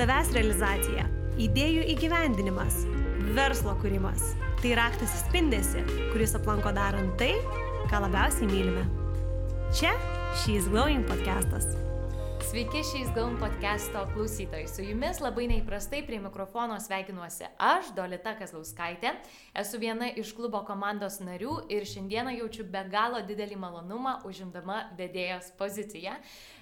[0.00, 1.02] savęs realizacija,
[1.44, 2.78] idėjų įgyvendinimas,
[3.36, 4.30] verslo kūrimas.
[4.62, 5.82] Tai raktas įspindėsi,
[6.14, 7.34] kuris aplanko darant tai,
[7.92, 8.86] ką labiausiai mylime.
[9.76, 9.92] Čia
[10.40, 11.68] She's Glowing podcastas.
[12.50, 14.64] Sveiki šiais Gaum podcast'o klausytojai.
[14.66, 19.12] Su jumis labai neįprastai prie mikrofono sveikinuosi aš, Dolita Kazlauskaitė.
[19.60, 25.52] Esu viena iš klubo komandos narių ir šiandieną jaučiu be galo didelį malonumą užimdama vedėjos
[25.60, 26.16] poziciją.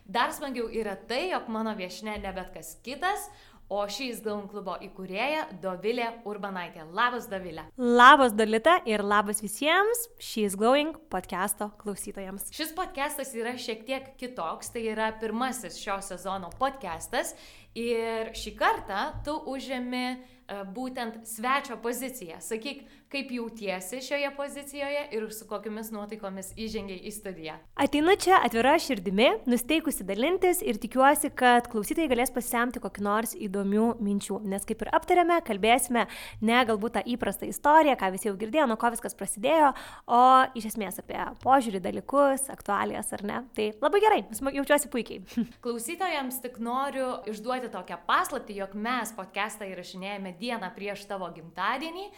[0.08, 3.26] Dar smagiau yra tai, jog mano viešne ne bet kas kitas,
[3.68, 6.86] o šiais Gaum klubo įkūrėja Dovilė Urbanaitė.
[6.96, 7.66] Labas, Dovilė.
[7.76, 12.48] Labas, Dolita ir labas visiems She's Glowing podcast'o klausytojams.
[12.56, 17.34] Šis podcastas yra šiek tiek kitoks, tai yra pirmasis šio sezono podcastas
[17.76, 22.40] ir šį kartą tu užėmi uh, būtent svečio poziciją.
[22.40, 27.54] Sakyk, kaip jautiesi šioje pozicijoje ir su kokiamis nuotaikomis įžengiai į studiją.
[27.80, 33.86] Ateinu čia atvira širdimi, nusteikusi dalintis ir tikiuosi, kad klausytojai galės pasisemti kokį nors įdomių
[34.04, 34.42] minčių.
[34.52, 36.04] Nes kaip ir aptarėme, kalbėsime
[36.44, 39.72] ne galbūt tą įprastą istoriją, ką visi jau girdėjo, nuo ko viskas prasidėjo,
[40.04, 40.20] o
[40.58, 43.40] iš esmės apie požiūrį dalykus, aktualijas ar ne.
[43.56, 44.20] Tai labai gerai,
[44.58, 45.24] jaučiuosi puikiai.
[45.64, 52.08] Klausytojams tik noriu išduoti tokią paslaptį, jog mes podcastą įrašinėjame dieną prieš tavo gimtadienį.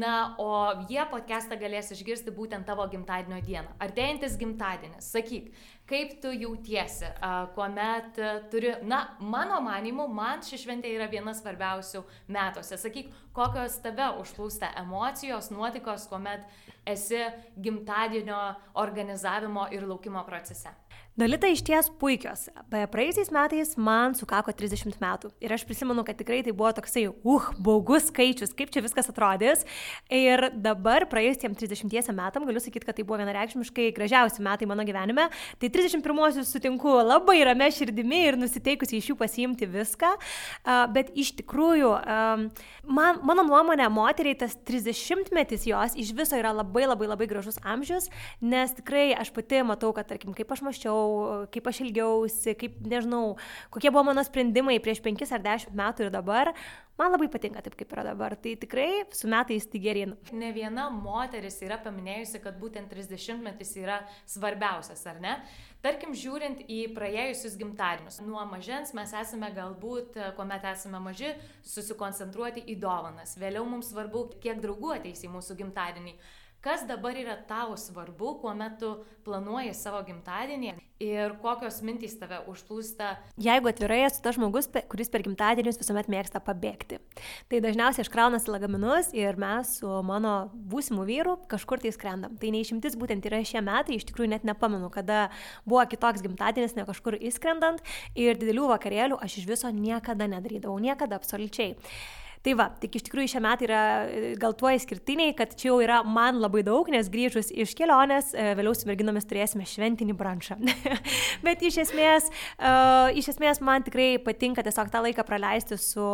[0.00, 0.52] Na, o
[0.88, 3.74] jie podcastą galės išgirsti būtent tavo gimtadienio dieną.
[3.84, 5.50] Artėjantis gimtadienis, sakyk,
[5.90, 7.10] kaip tu jautiesi,
[7.56, 8.20] kuomet
[8.52, 12.78] turi, na, mano manimu, man ši šventė yra viena svarbiausių metuose.
[12.80, 16.46] Sakyk, kokios tave užplūsta emocijos, nuotikos, kuomet
[16.88, 17.20] esi
[17.60, 18.40] gimtadienio
[18.80, 20.72] organizavimo ir laukimo procese.
[21.20, 22.46] Dalita iš ties puikios.
[22.72, 25.28] Praėjusiais metais man sukako 30 metų.
[25.44, 29.66] Ir aš prisimenu, kad tikrai tai buvo toksai, uh, baugus skaičius, kaip čia viskas atrodys.
[30.08, 35.26] Ir dabar praėjusiem 30 metam galiu sakyti, kad tai buvo vienareikšmiškai gražiausi metai mano gyvenime.
[35.60, 40.14] Tai 31-osius sutinku labai ramia širdimi ir nusiteikusi iš jų pasiimti viską.
[40.96, 41.92] Bet iš tikrųjų,
[42.88, 47.60] man, mano nuomonė, moteriai tas 30 metis jos iš viso yra labai labai labai gražus
[47.60, 48.08] amžius,
[48.40, 51.09] nes tikrai aš pati matau, kad, tarkim, kaip aš maščiau,
[51.54, 53.36] kaip aš ilgiausi, kaip, nežinau,
[53.72, 56.52] kokie buvo mano sprendimai prieš penkis ar dešimt metų ir dabar,
[57.00, 58.36] man labai patinka taip, kaip yra dabar.
[58.36, 60.14] Tai tikrai su metais tai gerin.
[60.36, 65.36] Ne viena moteris yra paminėjusi, kad būtent 30 metis yra svarbiausias, ar ne?
[65.80, 71.32] Tarkim, žiūrint į praėjusius gimtadienius, nuo mažens mes esame galbūt, kuomet esame maži,
[71.64, 73.38] susikoncentruoti į dovanas.
[73.40, 76.14] Vėliau mums svarbu, kiek draugų ateis į mūsų gimtadienį.
[76.60, 78.88] Kas dabar yra tau svarbu, kuomet tu
[79.24, 83.14] planuoji savo gimtadienį ir kokios mintys tave užplūsta?
[83.40, 87.00] Jeigu atvirai esu tas žmogus, kuris per gimtadienius visuomet mėgsta pabėgti.
[87.48, 92.36] Tai dažniausiai aš kraunasi lagaminus ir mes su mano būsimu vyru kažkur tai skrendam.
[92.36, 95.30] Tai neišimtis būtent yra šie metai, iš tikrųjų net nepamenu, kada
[95.64, 97.80] buvo kitoks gimtadienis, ne kažkur įskrendant
[98.12, 101.78] ir didelių vakarėlių aš iš viso niekada nedarydavau, niekada absoliučiai.
[102.40, 105.74] Tai va, tik iš tikrųjų šie metai yra e, gal tuo išskirtiniai, kad čia jau
[105.84, 110.56] yra man labai daug, nes grįžus iš kelionės, e, vėliau su merginomis turėsime šventinį branšą.
[111.44, 116.06] Bet iš esmės, uh, iš esmės man tikrai patinka tiesiog tą laiką praleisti su,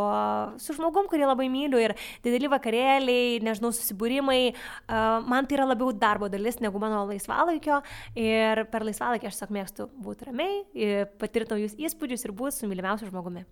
[0.62, 1.94] su žmogum, kurį labai myliu ir
[2.24, 7.78] dideli vakarėliai, nežinau, susibūrimai, uh, man tai yra labiau darbo dalis negu mano laisvalaikio
[8.18, 13.10] ir per laisvalaikį aš tiesiog mėgstu būti ramiai, patirti naujus įspūdžius ir būti su mylimiausiu
[13.10, 13.46] žmogumi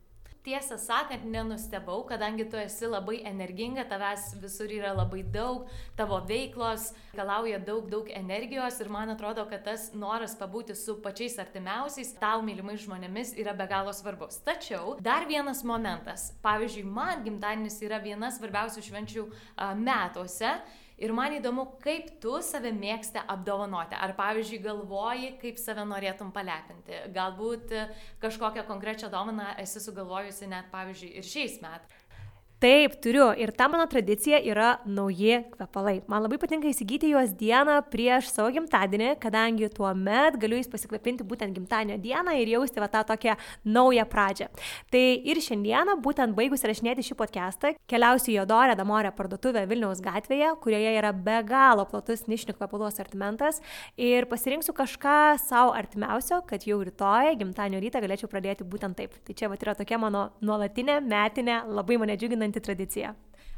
[0.45, 5.65] tiesą sakant, nenustebau, kadangi tu esi labai energinga, tavęs visur yra labai daug,
[5.97, 11.39] tavo veiklos galauja daug, daug energijos ir man atrodo, kad tas noras pabūti su pačiais
[11.41, 14.43] artimiausiais, tau mylimais žmonėmis yra be galo svarbus.
[14.45, 16.33] Tačiau dar vienas momentas.
[16.45, 19.29] Pavyzdžiui, man gimtadienis yra viena svarbiausių švenčių
[19.81, 20.59] metuose
[21.03, 23.97] Ir man įdomu, kaip tu save mėgsti apdovanoti.
[23.99, 27.01] Ar pavyzdžiui galvoji, kaip save norėtum palepinti.
[27.17, 27.75] Galbūt
[28.23, 32.04] kažkokią konkrečią dovaną esi sugalvojusi net pavyzdžiui ir šiais metais.
[32.65, 33.27] Taip, turiu.
[33.37, 35.99] Ir ta mano tradicija yra nauji kvepalai.
[36.09, 41.27] Man labai patinka įsigyti juos dieną prieš savo gimtadienį, kadangi tuo met galiu jais pasikvepinti
[41.29, 43.35] būtent gimtadienio dieną ir jausti va tą tokią
[43.69, 44.49] naują pradžią.
[44.89, 50.55] Tai ir šiandieną, būtent baigus rašinėti šį podcastą, keliausiu į Jodorę Damorę parduotuvę Vilniaus gatvėje,
[50.65, 53.61] kurioje yra be galo platus nišinių kvepalų asortimentas
[54.01, 59.21] ir pasirinksiu kažką savo artimiausio, kad jau rytoj, gimtadienio rytą galėčiau pradėti būtent taip.
[59.21, 63.15] Tai čia va yra tokia mano nuolatinė, metinė, labai mane džiuginanti sekanti tradicija.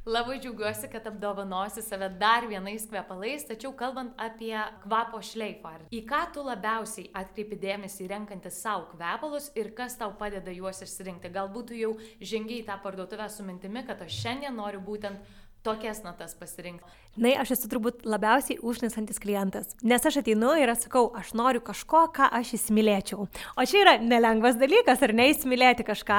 [0.06, 4.54] Labai džiaugiuosi, kad apdovanosi save dar vienais kvepalais, tačiau kalbant apie
[4.84, 10.52] kvapo šleifą, į ką tu labiausiai atkreipi dėmesį renkantis savo kvepalus ir kas tau padeda
[10.54, 11.32] juos išsirinkti.
[11.34, 15.18] Galbūt tu jau žengiai į tą parduotuvę su mintimi, kad aš šiandien noriu būtent
[15.66, 16.86] tokias natas pasirinkti?
[17.16, 22.02] Na, aš esu turbūt labiausiai užnesantis klientas, nes aš ateinu ir sakau, aš noriu kažko,
[22.16, 23.24] ką aš įsimylėčiau.
[23.56, 26.18] O čia yra nelengvas dalykas, ar ne įsimylėti kažką.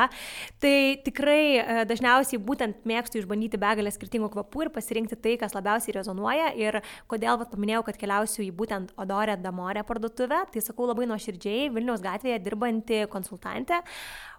[0.63, 5.99] Tai tikrai e, dažniausiai būtent mėgstu išbandyti begalę skirtingų kvapų ir pasirinkti tai, kas labiausiai
[5.99, 6.49] rezonuoja.
[6.57, 6.79] Ir
[7.11, 12.01] kodėl vat, paminėjau, kad keliausiu į būtent Odorę Damorę parduotuvę, tai sakau labai nuoširdžiai, Vilniaus
[12.01, 13.83] gatvėje dirbanti konsultantė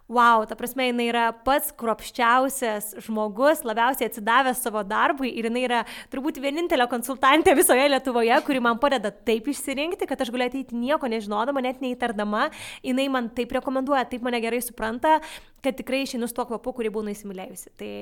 [0.09, 5.83] wow, ta prasme, jinai yra pats kruopščiausias žmogus, labiausiai atsidavęs savo darbui ir jinai yra
[6.13, 11.11] turbūt vienintelė konsultantė visoje Lietuvoje, kuri man padeda taip išsirinkti, kad aš galiu ateiti nieko
[11.13, 12.49] nežinodama, net neįtardama,
[12.87, 15.19] jinai man taip rekomenduoja, taip mane gerai supranta,
[15.61, 17.75] kad tikrai išeinu su tuo kvapu, kurį būnu įsimylėjusi.
[17.77, 17.93] Tai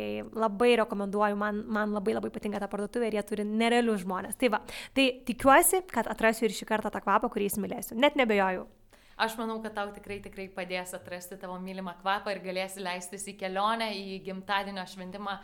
[0.47, 4.39] labai rekomenduoju, man, man labai labai patinka ta parduotuvė ir jie turi nerealius žmonės.
[4.39, 4.63] Tai va,
[4.95, 7.99] tai tikiuosi, kad atrasiu ir šį kartą tą kvapą, kurį įsimylėsiu.
[7.99, 8.69] Net nebejoju.
[9.17, 13.37] Aš manau, kad tau tikrai tikrai padės atrasti tavo mylimą kvapą ir galėsi leistis į
[13.41, 15.39] kelionę, į gimtadienio šventimą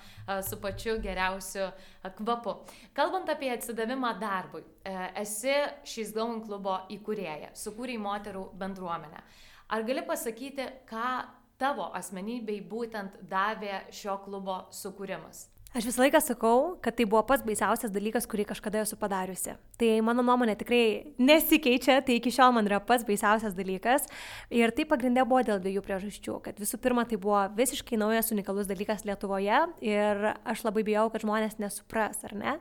[0.45, 1.71] su pačiu geriausiu
[2.19, 2.59] kvapu.
[2.93, 4.93] Kalbant apie atsidavimą darbui, e,
[5.23, 5.55] esi
[5.89, 9.25] šis Going klubo įkūrėja, sukūrei moterų bendruomenę.
[9.73, 11.09] Ar gali pasakyti, ką
[11.57, 15.47] tavo asmenybei būtent davė šio klubo sukūrimas?
[15.73, 19.55] Aš visą laiką sakau, kad tai buvo pats baisiausias dalykas, kurį kažkada esu padariusi.
[19.81, 20.83] Tai mano nuomonė tikrai
[21.17, 24.05] nesikeičia, tai iki šiol man yra pats baisiausias dalykas.
[24.53, 26.35] Ir tai pagrindė buvo dėl dviejų priežasčių.
[26.45, 31.25] Kad visų pirma, tai buvo visiškai naujas, unikalus dalykas Lietuvoje ir aš labai bijau, kad
[31.25, 32.59] žmonės nesupras, ar ne?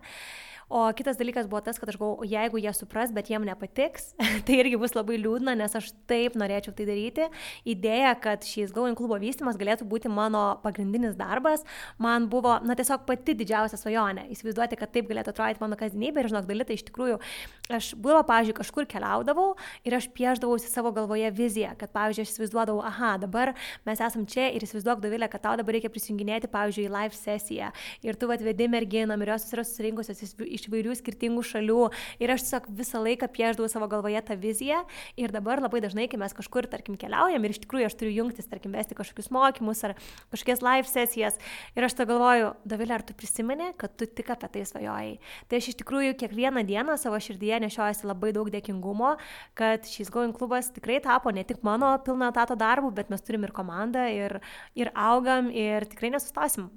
[0.71, 4.13] O kitas dalykas buvo tas, kad aš galvoju, jeigu jie supras, bet jiem nepatiks,
[4.47, 7.25] tai irgi bus labai liūdna, nes aš taip norėčiau tai daryti.
[7.67, 11.65] Idėja, kad šis Going klubo vystimas galėtų būti mano pagrindinis darbas,
[11.99, 14.29] man buvo, na, tiesiog pati didžiausia svajonė.
[14.31, 17.19] Įsivaizduoti, kad taip galėtų atrodyti mano kasdienybė ir, žinok, dalytai iš tikrųjų,
[17.67, 19.49] aš būdavo, pavyzdžiui, kažkur keliaudavau
[19.83, 23.53] ir aš pieždavausi savo galvoje viziją, kad, pavyzdžiui, aš įsivaizduodavau, aha, dabar
[23.87, 27.71] mes esam čia ir įsivaizduok, Dovilė, kad tau dabar reikia prisijunginėti, pavyzdžiui, į live sesiją
[28.05, 31.81] ir tu atvedi merginą, ir jos yra susirinkusios iš įvairių skirtingų šalių
[32.21, 34.83] ir aš tiesiog visą laiką pieždavau savo galvoje tą viziją
[35.17, 38.49] ir dabar labai dažnai, kai mes kažkur, tarkim, keliaujam ir iš tikrųjų aš turiu jungtis,
[38.51, 39.95] tarkim, vesti kažkokius mokymus ar
[40.33, 41.39] kažkokias live sesijas
[41.75, 45.15] ir aš tą galvoju, Davilė, ar tu prisimeni, kad tu tik apie tai svajojai.
[45.49, 49.15] Tai aš iš tikrųjų kiekvieną dieną savo širdyje nešiojasi labai daug dėkingumo,
[49.57, 53.47] kad šis Going klubas tikrai tapo ne tik mano pilno etato darbu, bet mes turim
[53.47, 54.39] ir komandą ir,
[54.77, 56.69] ir augam ir tikrai nesustosim.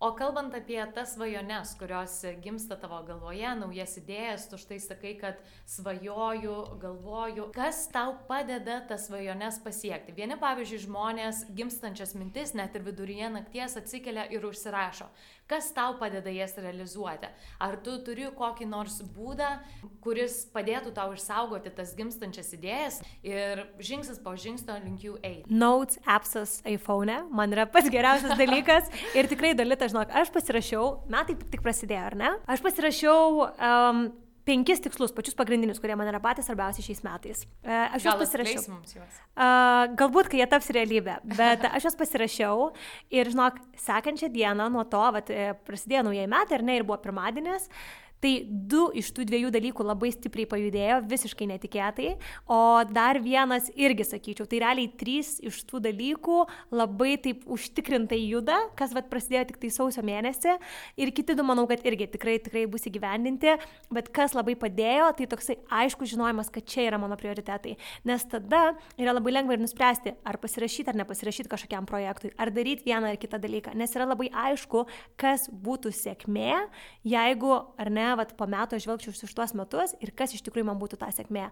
[0.00, 2.12] O kalbant apie tas svajones, kurios
[2.42, 9.08] gimsta tavo galvoje, naujas idėjas, tu štai sakai, kad svajoju, galvoju, kas tau padeda tas
[9.08, 10.14] svajones pasiekti.
[10.14, 15.10] Vieni, pavyzdžiui, žmonės gimstančias mintis net ir viduryje nakties atsikelia ir užsirašo.
[15.48, 17.30] Kas tau padeda jas realizuoti?
[17.64, 19.48] Ar tu turi kokį nors būdą,
[20.04, 25.48] kuris padėtų tau išsaugoti tas gimstančias idėjas ir žingsnis po žingsnio link jų eiti?
[25.48, 31.38] Notes, appsas iPhone, man yra pats geriausias dalykas ir tikrai dalita, žinok, aš pasirašiau, metai
[31.40, 32.34] tik prasidėjo, ar ne?
[32.44, 34.04] Aš pasirašiau um,
[34.48, 37.44] penkis tikslus, pačius pagrindinius, kurie man yra patys svarbiausi šiais metais.
[37.62, 38.78] E, aš juos pasirašiau.
[38.78, 42.68] Uh, galbūt, kai jie taps realybė, bet aš juos pasirašiau
[43.14, 47.00] ir, žinok, sekančią dieną nuo to, vat, e, prasidėjo naujieji metai, ar ne, ir buvo
[47.04, 47.68] pirmadienis.
[47.68, 52.08] Uh, Tai du iš tų dviejų dalykų labai stipriai pajudėjo, visiškai netikėtai,
[52.50, 56.38] o dar vienas irgi sakyčiau, tai realiai trys iš tų dalykų
[56.74, 60.56] labai taip užtikrintai juda, kas vad prasidėjo tik tai sausio mėnesį.
[60.98, 63.54] Ir kiti du manau, kad irgi tikrai, tikrai bus įgyvendinti,
[63.94, 67.76] bet kas labai padėjo, tai toksai aišku žinojimas, kad čia yra mano prioritetai,
[68.08, 72.90] nes tada yra labai lengva ir nuspręsti, ar pasirašyti ar nepasirašyti kažkokiam projektui, ar daryti
[72.90, 74.88] vieną ar kitą dalyką, nes yra labai aišku,
[75.22, 76.64] kas būtų sėkmė,
[77.06, 80.68] jeigu ar ne vat, po metų aš žvelgčiau už tuos metus ir kas iš tikrųjų
[80.70, 81.48] man būtų ta sėkmė.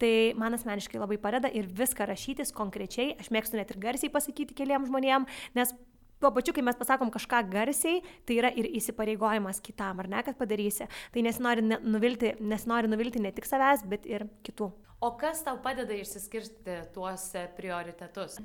[0.00, 4.56] Tai man asmeniškai labai padeda ir viską rašytis konkrečiai, aš mėgstu net ir garsiai pasakyti
[4.56, 5.76] keliam žmonėm, nes
[6.20, 10.36] Tuo pačiu, kai mes pasakom kažką garsiai, tai yra ir įsipareigojimas kitam, ar ne, kad
[10.36, 10.84] padarysi.
[11.14, 14.68] Tai nesinori nuvilti, nesinori nuvilti ne tik savęs, bet ir kitų.
[15.00, 17.24] O kas tau padeda išsiskirti tuos
[17.56, 18.36] prioritetus?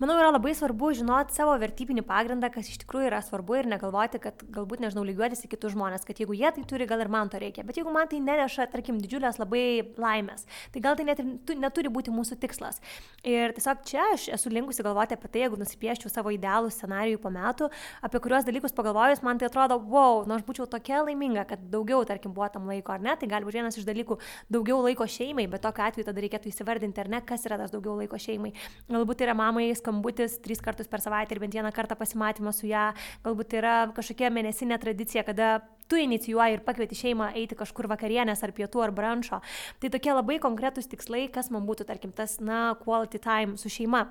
[0.00, 4.16] Manau, yra labai svarbu žinoti savo vertybinį pagrindą, kas iš tikrųjų yra svarbu ir negalvoti,
[4.24, 7.28] kad galbūt, nežinau, lygiuotis į kitus žmonės, kad jeigu jie tai turi, gal ir man
[7.28, 7.60] to reikia.
[7.68, 11.92] Bet jeigu man tai neneša, tarkim, didžiulės labai laimės, tai gal tai net ir neturi
[11.92, 12.80] būti mūsų tikslas.
[13.28, 17.34] Ir tiesiog čia aš esu linkusi galvoti apie tai, jeigu nusipieščiau savo idealų scenarijų po
[17.36, 17.68] metų,
[18.00, 22.00] apie kuriuos dalykus pagalvojus, man tai atrodo, wow, nors nu būčiau tokia laiminga, kad daugiau,
[22.08, 24.16] tarkim, buvo tam laiko, ar ne, tai galbūt vienas iš dalykų
[24.48, 28.00] daugiau laiko šeimai, bet tokiu atveju tada reikėtų įsivardinti, ar ne, kas yra tas daugiau
[28.00, 28.56] laiko šeimai.
[28.88, 32.66] Galbūt tai yra mamai skambutis trys kartus per savaitę ir bent vieną kartą pasimatymas su
[32.70, 32.92] ją,
[33.24, 38.54] galbūt yra kažkokia mėnesinė tradicija, kada tu inicijuoji ir pakvieti šeimą eiti kažkur vakarienės ar
[38.54, 39.40] pietų ar branšo.
[39.80, 44.06] Tai tokie labai konkretūs tikslai, kas man būtų, tarkim, tas, na, quality time su šeima.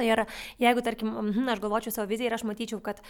[0.00, 0.24] Ir
[0.56, 3.02] jeigu, tarkim, mhm, aš galvočiau savo viziją ir aš matyčiau, kad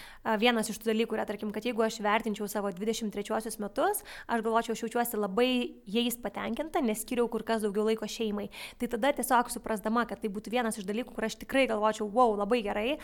[0.42, 4.74] vienas iš tų dalykų yra, tarkim, kad jeigu aš vertinčiau savo 23 metus, aš galvočiau,
[4.74, 5.52] aš jaučiuosi labai
[5.86, 8.48] jais patenkinta, nes skiriau kur kas daugiau laiko šeimai.
[8.82, 12.34] Tai tada tiesiog suprasdama, kad tai būtų vienas iš dalykų, kur aš tikrai galvočiau, wow,
[12.40, 12.96] labai gerai,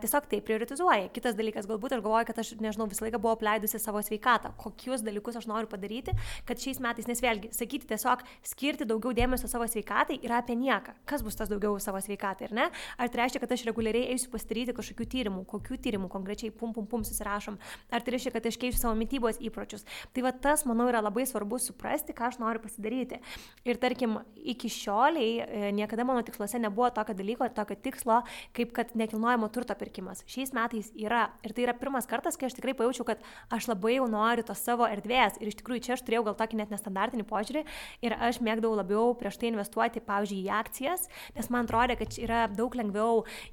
[0.00, 1.12] tiesiog tai prioritizuoja.
[1.12, 5.04] Kitas dalykas, galbūt aš galvoju, kad aš, nežinau, visą laiką buvau apleidusi savo sveikatą, kokius
[5.04, 6.16] dalykus aš noriu padaryti,
[6.48, 10.96] kad šiais metais, nes vėlgi, sakyti tiesiog skirti daugiau dėmesio savo sveikatai yra apie nieką.
[11.04, 12.68] Kas bus tas daugiau savo sveikatai, ar ne?
[12.96, 16.86] Ar tai reiškia, kad aš reguliariai eisiu pasidaryti kažkokių tyrimų, kokių tyrimų konkrečiai pum pum
[16.90, 17.58] pum susirašom,
[17.90, 19.86] ar tai reiškia, kad aš keisiu savo mytybos įpročius.
[20.14, 23.20] Tai va tas, manau, yra labai svarbu suprasti, ką aš noriu pasidaryti.
[23.68, 28.20] Ir tarkim, iki šioliai e, niekada mano tiksluose nebuvo tokio dalyko, tokio tikslo,
[28.56, 30.24] kaip kad nekilnojamo turto pirkimas.
[30.30, 31.26] Šiais metais yra.
[31.46, 34.62] Ir tai yra pirmas kartas, kai aš tikrai pajaučiau, kad aš labai jau noriu tos
[34.64, 35.38] savo erdvės.
[35.40, 37.64] Ir iš tikrųjų čia aš turėjau gal tokį net nestandartinį požiūrį
[38.06, 42.44] ir aš mėgdavau labiau prieš tai investuoti, pavyzdžiui, į akcijas, nes man atrodė, kad yra
[42.52, 42.99] daug lengviau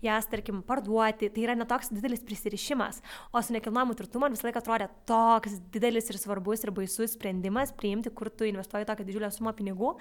[0.04, 3.02] jas, tarkim, parduoti, tai yra netoks didelis prisirišimas.
[3.32, 7.74] O su nekilnojamu turtu man visą laiką atrodė toks didelis ir svarbus ir baisus sprendimas
[7.78, 9.96] priimti, kur tu investuoji tokią didžiulę sumą pinigų.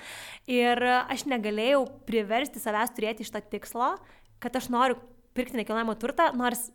[0.50, 3.94] Ir aš negalėjau priversti savęs turėti iš to tikslo,
[4.42, 4.98] kad aš noriu
[5.36, 6.70] pirkti nekilnojamą turtą, nors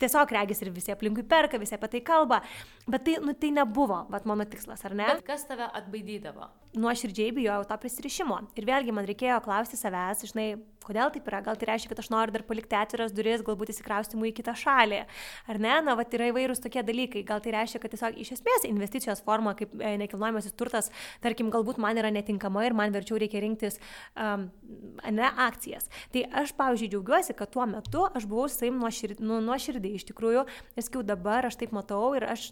[0.00, 2.40] tiesiog regis ir visi aplinkui perka, visi apie tai kalba,
[2.88, 5.08] bet tai, nu, tai nebuvo, bet mano tikslas, ar ne?
[5.14, 6.50] Bet kas tave atbaidydavo?
[6.76, 8.36] nuoširdžiai bijojau to prisirišimo.
[8.58, 10.52] Ir vėlgi man reikėjo klausti savęs, žinai,
[10.84, 11.40] kodėl taip yra.
[11.44, 15.00] Gal tai reiškia, kad aš noriu dar palikti atviras duris, galbūt įsikraustimui į kitą šalį.
[15.50, 15.72] Ar ne?
[15.82, 17.24] Na, va, yra įvairūs tokie dalykai.
[17.26, 20.92] Gal tai reiškia, kad tiesiog iš esmės investicijos forma, kaip e, nekilnojamasis turtas,
[21.24, 23.80] tarkim, galbūt man yra netinkama ir man verčiau reikia rinktis
[24.14, 24.46] um,
[25.10, 25.90] ne akcijas.
[26.14, 30.46] Tai aš, pavyzdžiui, džiaugiuosi, kad tuo metu aš buvau savim nuoširdžiai, nu, nuoširdžiai iš tikrųjų,
[30.76, 32.50] ir sakiau, dabar aš taip matau ir aš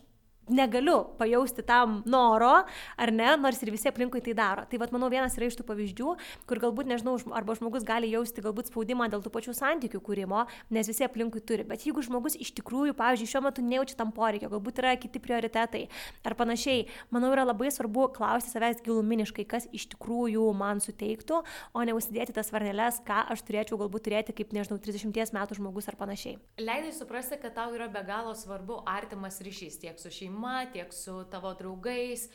[0.49, 2.65] negaliu pajausti tam noro,
[2.97, 4.65] ar ne, nors ir visi aplinkui tai daro.
[4.71, 6.15] Tai vad, manau, vienas yra iš tų pavyzdžių,
[6.49, 10.89] kur galbūt, nežinau, arba žmogus gali jausti galbūt spaudimą dėl tų pačių santykių kūrimo, nes
[10.91, 11.67] visi aplinkui turi.
[11.69, 15.85] Bet jeigu žmogus iš tikrųjų, pavyzdžiui, šiuo metu nejaučia tam poreikio, galbūt yra kiti prioritetai
[16.27, 21.43] ar panašiai, manau, yra labai svarbu klausti savęs giluminiškai, kas iš tikrųjų man suteiktų,
[21.75, 25.91] o ne užsidėti tas varneles, ką aš turėčiau galbūt turėti kaip, nežinau, 30 metų žmogus
[25.91, 26.39] ar panašiai.
[26.63, 30.93] Leidai suprasti, kad tau yra be galo svarbu artimas ryšys tiek su šeima, šeima, tiek
[30.93, 32.29] su tavo draugais.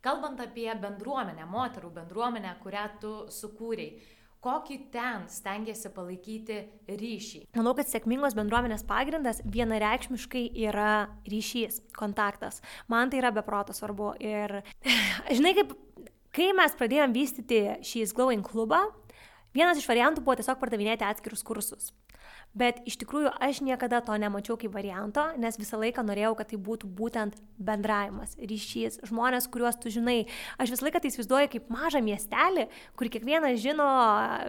[0.00, 4.00] Kalbant apie bendruomenę, moterų bendruomenę, kurią tu sukūrei,
[4.40, 6.56] kokį ten stengiasi palaikyti
[6.88, 7.42] ryšį?
[7.54, 12.62] Manau, kad sėkmingos bendruomenės pagrindas vienareikšmiškai yra ryšys, kontaktas.
[12.88, 14.14] Man tai yra beproto svarbu.
[14.24, 14.62] Ir
[15.36, 15.76] žinai, kaip,
[16.32, 18.86] kai mes pradėjome vystyti šį Glowing klubą,
[19.52, 21.92] vienas iš variantų buvo tiesiog pardavinėti atskirus kursus.
[22.50, 26.58] Bet iš tikrųjų aš niekada to nemačiau kaip varianto, nes visą laiką norėjau, kad tai
[26.58, 30.24] būtų būtent bendravimas, ryšys, žmonės, kuriuos tu žinai.
[30.58, 32.64] Aš visą laiką tai įsivaizduoju kaip mažą miestelį,
[32.98, 33.86] kur kiekvienas žino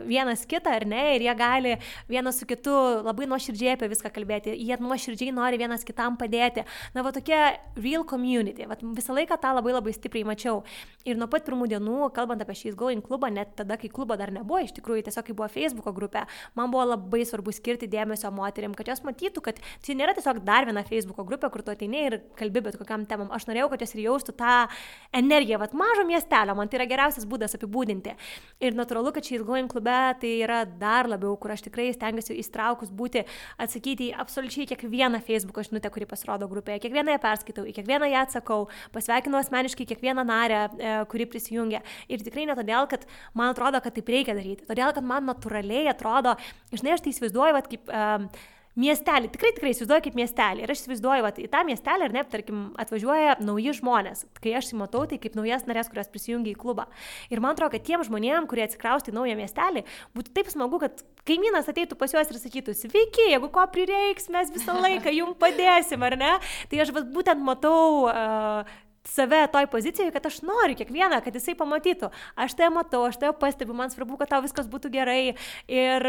[0.07, 1.75] vienas kitą ar ne, ir jie gali
[2.09, 2.73] vienas su kitu
[3.05, 6.65] labai nuoširdžiai apie viską kalbėti, jie nuoširdžiai nori vienas kitam padėti.
[6.97, 10.63] Na, va tokia real community, va, visą laiką tą labai labai stipriai mačiau.
[11.05, 14.33] Ir nuo pat pirmų dienų, kalbant apie šį Going klubą, net tada, kai klubo dar
[14.33, 16.25] nebuvo, iš tikrųjų tiesiog kai buvo Facebook grupė,
[16.57, 20.67] man buvo labai svarbu skirti dėmesio moterim, kad jos matytų, kad tai nėra tiesiog dar
[20.69, 23.31] viena Facebook grupė, kur tu ateini ir kalbi bet kokiam temam.
[23.35, 24.55] Aš norėjau, kad jos ir jaustų tą
[25.15, 28.15] energiją, vad mažo miestelio, man tai yra geriausias būdas apibūdinti.
[28.63, 32.91] Ir natūralu, kad šiais Going klube tai yra dar labiau, kur aš tikrai stengiuosi įstraukus
[32.93, 33.23] būti,
[33.61, 38.23] atsakyti į absoliučiai kiekvieną Facebook žinutę, kuri pasirodo grupėje, kiekvieną ją perskaitau, į kiekvieną ją
[38.25, 41.81] atsakau, pasveikinu asmeniškai kiekvieną narę, e, kuri prisijungia.
[42.11, 45.89] Ir tikrai ne todėl, kad man atrodo, kad taip reikia daryti, todėl, kad man natūraliai
[45.91, 46.35] atrodo,
[46.73, 48.27] žinai, aš tai įsivaizduoju, vat, kaip um,
[48.79, 50.63] miestelį, tikrai tikrai įsivaizduoju kaip miestelį.
[50.63, 54.23] Ir aš įsivaizduoju, kad į tą miestelį, ar ne, tarkim, atvažiuoja nauji žmonės.
[54.43, 56.87] Kai aš įmatau, tai kaip naujas narės, kurios prisijungia į klubą.
[57.33, 59.83] Ir man atrodo, kad tiem žmonėm, kurie atsikrausti į naują miestelį,
[60.15, 64.53] būtų taip smagu, kad kaimynas ateitų pas juos ir sakytų, sveiki, jeigu ko prireiks, mes
[64.55, 66.31] visą laiką jums padėsim, ar ne?
[66.71, 72.11] Tai aš būtent matau uh, save toj pozicijoje, kad aš noriu kiekvieną, kad jisai pamatytų.
[72.39, 75.35] Aš tai matau, aš tai pastebiu, man svarbu, kad tau viskas būtų gerai.
[75.71, 76.07] Ir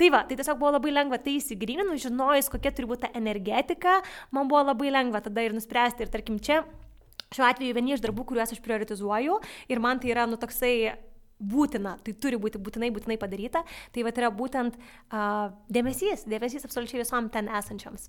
[0.00, 4.00] tai va, tai tiesiog buvo labai lengva tai įsigryninu, žinojus, kokia turi būti ta energetika,
[4.32, 6.06] man buvo labai lengva tada ir nuspręsti.
[6.06, 6.62] Ir tarkim, čia
[7.34, 10.94] šiuo atveju vieni iš darbų, kuriuos aš prioritizuoju ir man tai yra, nu, toksai
[11.38, 13.62] būtina, tai turi būti būtinai, būtinai padaryta,
[13.94, 18.08] tai va yra būtent uh, dėmesys, dėmesys absoliučiai visom ten esančiams.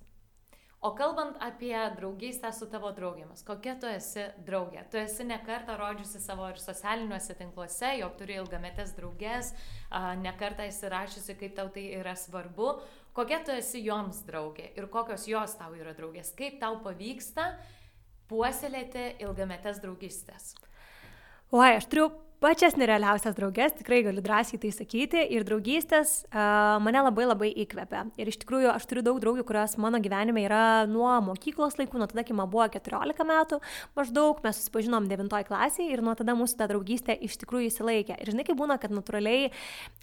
[0.81, 4.85] O kalbant apie draugystę su tavo draugėmis, kokia tu esi draugė?
[4.87, 9.51] Tu esi nekartą rodžiusi savo ir socialiniuose tinkluose, jog turi ilgametės draugės,
[10.23, 12.69] nekartą esi rašiusi, kaip tau tai yra svarbu.
[13.11, 16.31] Kokia tu esi joms draugė ir kokios jos tau yra draugės?
[16.39, 17.49] Kaip tau pavyksta
[18.31, 20.53] puoselėti ilgametės draugystės?
[21.51, 22.07] Oi, aš turiu
[22.39, 28.05] pačias nerealiausias draugės, tikrai galiu drąsiai tai sakyti, ir draugystės uh, mane labai labai įkvepia.
[28.19, 32.07] Ir iš tikrųjų aš turiu daug draugių, kurios mano gyvenime yra nuo mokyklos laikų, nuo
[32.09, 33.59] tada, kai man buvo 14 metų
[33.97, 38.19] maždaug, mes susipažinom 9 klasėje ir nuo tada mūsų ta draugystė iš tikrųjų įsilaikė.
[38.23, 39.51] Ir žinai, kaip būna, kad natūraliai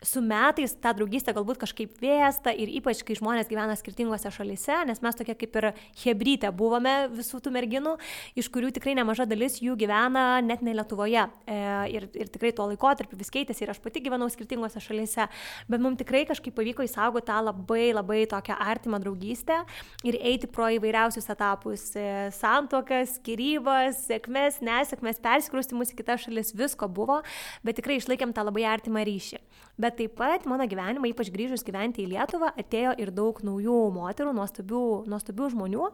[0.05, 5.03] su metais ta draugystė galbūt kažkaip vėsta ir ypač, kai žmonės gyvena skirtingose šalise, nes
[5.05, 5.71] mes tokie kaip ir
[6.05, 7.97] hebrytė buvome visų tų merginų,
[8.37, 11.25] iš kurių tikrai nemaža dalis jų gyvena net ne Lietuvoje.
[11.49, 11.59] E,
[11.97, 15.29] ir, ir ir tikrai tuo laikotarpiu vis keitėsi ir aš pati gyvenau skirtingose šalyse,
[15.71, 19.63] bet mums tikrai kažkaip pavyko įsaugoti tą labai labai tokią artimą draugystę
[20.07, 22.07] ir eiti pro įvairiausius etapus e,-
[22.41, 27.23] santokas, skirybas, sėkmės, nesėkmės, persikrūstimus į kitas šalis, visko buvo,
[27.65, 29.41] bet tikrai išlaikėm tą labai artimą ryšį.
[29.77, 34.33] Bet taip pat mano gyvenimą, ypač grįžus gyventi į Lietuvą, atėjo ir daug naujų moterų,
[34.39, 35.91] nuostabių, nuostabių žmonių.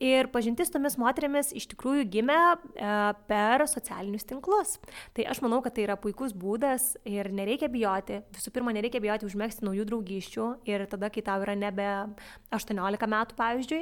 [0.00, 2.94] Ir pažintis tomis moteriamis iš tikrųjų gimė e,
[3.28, 4.78] per socialinius tinklus.
[5.12, 8.20] Tai aš manau, kad tai yra puikus būdas ir nereikia bijoti.
[8.34, 11.86] Visų pirma, nereikia bijoti užmėgsti naujų draugysčių ir tada, kai tau yra nebe
[12.54, 13.80] 18 metų, pavyzdžiui.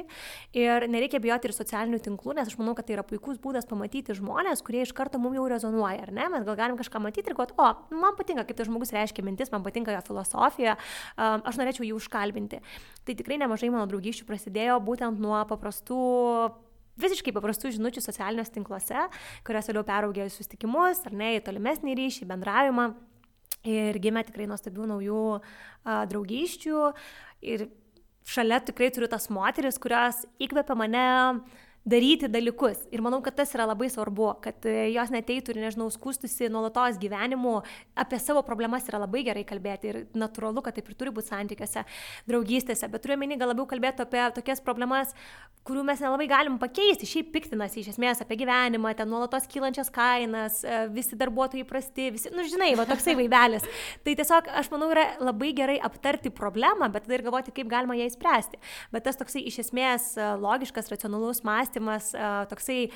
[0.57, 4.15] Ir nereikia bijoti ir socialinių tinklų, nes aš manau, kad tai yra puikus būdas pamatyti
[4.17, 6.27] žmonės, kurie iš karto mums jau rezonuoja, ar ne?
[6.33, 9.53] Mes gal galim kažką matyti ir galvoti, o, man patinka, kaip tas žmogus reiškia mintis,
[9.53, 10.77] man patinka jo filosofija,
[11.17, 12.61] aš norėčiau jį užkalbinti.
[13.07, 16.01] Tai tikrai nemažai mano draugysčių prasidėjo būtent nuo paprastų
[17.01, 19.07] visiškai paprastų žinučių socialiniuose tinkluose,
[19.47, 22.89] kurios vėliau peraugė į susitikimus, ar ne, į tolimesnį ryšį, bendravimą.
[23.67, 26.83] Ir gimė tikrai nuostabių naujų a, draugyščių.
[27.51, 27.67] Ir
[28.27, 31.07] šalia tikrai turiu tas moteris, kurios įkvepia mane
[31.87, 32.81] daryti dalykus.
[32.91, 36.99] Ir manau, kad tas yra labai svarbu, kad e, jos neteitų ir, nežinau, skūstusi nuolatos
[36.99, 37.61] gyvenimu,
[37.97, 41.85] apie savo problemas yra labai gerai kalbėti ir natūralu, kad taip ir turi būti santykiuose,
[42.27, 45.13] draugystėse, bet turiu meni gal labiau kalbėti apie tokias problemas,
[45.67, 50.59] kurių mes nelabai galim pakeisti, šiaip piktinasi iš esmės apie gyvenimą, ten nuolatos kylančias kainas,
[50.67, 53.67] e, visi darbuotojai prasti, visi, nu žinai, va toksai vaibelis.
[54.03, 57.95] Tai tiesiog, aš manau, yra labai gerai aptarti problemą, bet tada ir galvoti, kaip galima
[57.99, 58.59] ją įspręsti.
[58.91, 62.15] Bet tas toksai iš esmės e, logiškas, racionalus mąstymas, mąstymas
[62.49, 62.89] toksai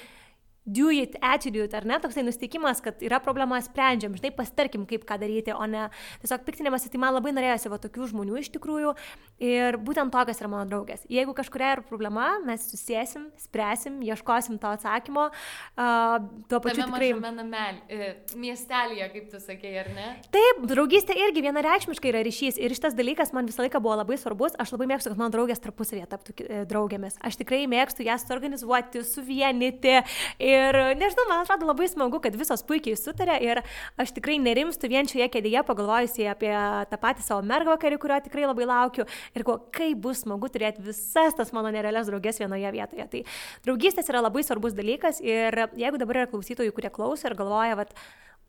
[0.65, 5.18] do it attitude, ar ne, toksai nusteikimas, kad yra problema, sprendžiam, žinai, pastarkim, kaip ką
[5.22, 5.88] daryti, o ne
[6.22, 8.94] tiesiog piktinimas, tai man labai norėjosi va tokių žmonių iš tikrųjų
[9.41, 11.01] ir būtent tokios yra mano draugės.
[11.10, 17.33] Jeigu kažkuria yra problema, mes susėsim, spręsim, ieškosim to atsakymo, uh, tuo pačiu Tame tikrai...
[17.42, 20.07] Namel, e, miestelėje, kaip tu sakei, ar ne?
[20.35, 24.53] Taip, draugystė irgi vienareikšmiškai yra ryšys ir šitas dalykas man visą laiką buvo labai svarbus,
[24.62, 27.18] aš labai mėgstu, kad mano draugės tarpusavėje taptų e, draugėmis.
[27.25, 29.98] Aš tikrai mėgstu jas suorganizuoti, suvienyti.
[30.44, 30.50] Ir
[31.00, 33.61] nežinau, man atrodo labai smagu, kad visos puikiai sutarė ir
[34.01, 36.53] aš tikrai nerimstu vien šioje kėdėje pagalvojusi apie
[36.92, 41.37] tą patį savo mergvakarį, kurio tikrai labai laukiu ir ko, kaip bus smagu turėti visas
[41.37, 43.07] tas mano nerealias draugės vienoje vietoje.
[43.11, 43.24] Tai
[43.68, 47.96] draugystės yra labai svarbus dalykas ir jeigu dabar yra klausytojų, kurie klauso ir galvoja, kad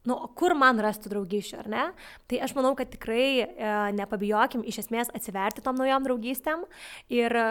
[0.05, 1.85] nu, kur man rasti draugysčių, ar ne?
[2.31, 3.47] Tai aš manau, kad tikrai e,
[3.95, 6.65] nepabijokim iš esmės atsiverti tom naujom draugystėm.
[7.13, 7.45] Ir e,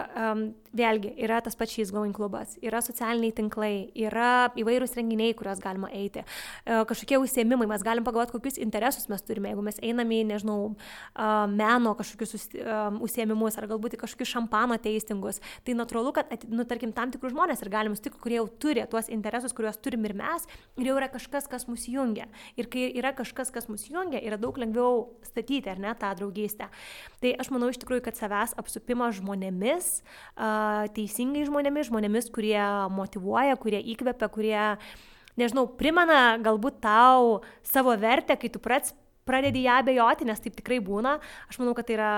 [0.75, 5.91] vėlgi, yra tas pats šis going klubas, yra socialiniai tinklai, yra įvairūs renginiai, kuriuos galima
[5.95, 6.25] eiti,
[6.65, 10.59] e, kažkokie užsiemimai, mes galim pagalvoti, kokius interesus mes turime, jeigu mes einame į, nežinau,
[10.71, 12.49] e, meno kažkokius
[12.99, 15.39] užsiemimus ar galbūt į kažkokius šampano teistingus.
[15.63, 19.07] Tai natūralu, kad, nu, tarkim, tam tikrus žmonės ir galim sutikti, kurie jau turi tuos
[19.11, 20.47] interesus, kuriuos turim ir mes,
[20.79, 22.27] ir jau yra kažkas, kas mus jungia.
[22.59, 26.67] Ir kai yra kažkas, kas mus jungia, yra daug lengviau statyti, ar ne, tą draugystę.
[27.23, 29.91] Tai aš manau iš tikrųjų, kad savęs apsupimas žmonėmis,
[30.97, 32.61] teisingai žmonėmis, žmonėmis, kurie
[32.93, 34.63] motivuoja, kurie įkvepia, kurie,
[35.39, 38.95] nežinau, primena galbūt tau savo vertę, kai tu prats
[39.27, 41.17] pradedi ją abejoti, nes taip tikrai būna.
[41.49, 42.13] Aš manau, kad tai yra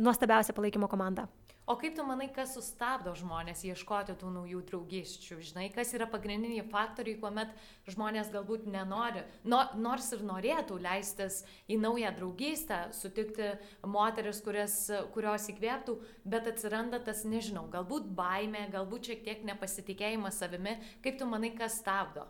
[0.00, 1.28] nuostabiausia palaikymo komanda.
[1.68, 5.36] O kaip tu manai, kas sustabdo žmonės ieškoti tų naujų draugiščių?
[5.50, 7.52] Žinai, kas yra pagrindiniai faktoriai, kuomet
[7.92, 13.50] žmonės galbūt nenori, no, nors ir norėtų leistis į naują draugystę, sutikti
[13.84, 14.78] moteris, kurias,
[15.12, 20.78] kurios įkvėptų, bet atsiranda tas, nežinau, galbūt baime, galbūt šiek tiek nepasitikėjimas savimi.
[21.04, 22.24] Kaip tu manai, kas stabdo?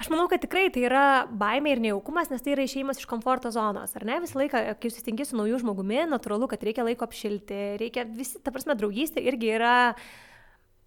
[0.00, 3.50] Aš manau, kad tikrai tai yra baimė ir nejaukumas, nes tai yra išėjimas iš komforto
[3.52, 4.16] zonos, ar ne?
[4.24, 8.48] Visą laiką, kai susitinki su nauju žmogumi, natūralu, kad reikia laiko apšilti, reikia visi, ta
[8.54, 9.74] prasme, draugystė irgi yra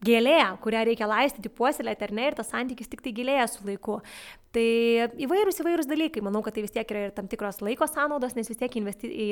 [0.03, 3.99] gėlė, kurią reikia laistyti, puoselėti, ar ne, ir tas santykis tik tai gilėja su laiku.
[4.53, 4.65] Tai
[5.27, 8.49] įvairūs įvairūs dalykai, manau, kad tai vis tiek yra ir tam tikros laiko sąnaudos, nes
[8.49, 9.29] vis tiek investi į,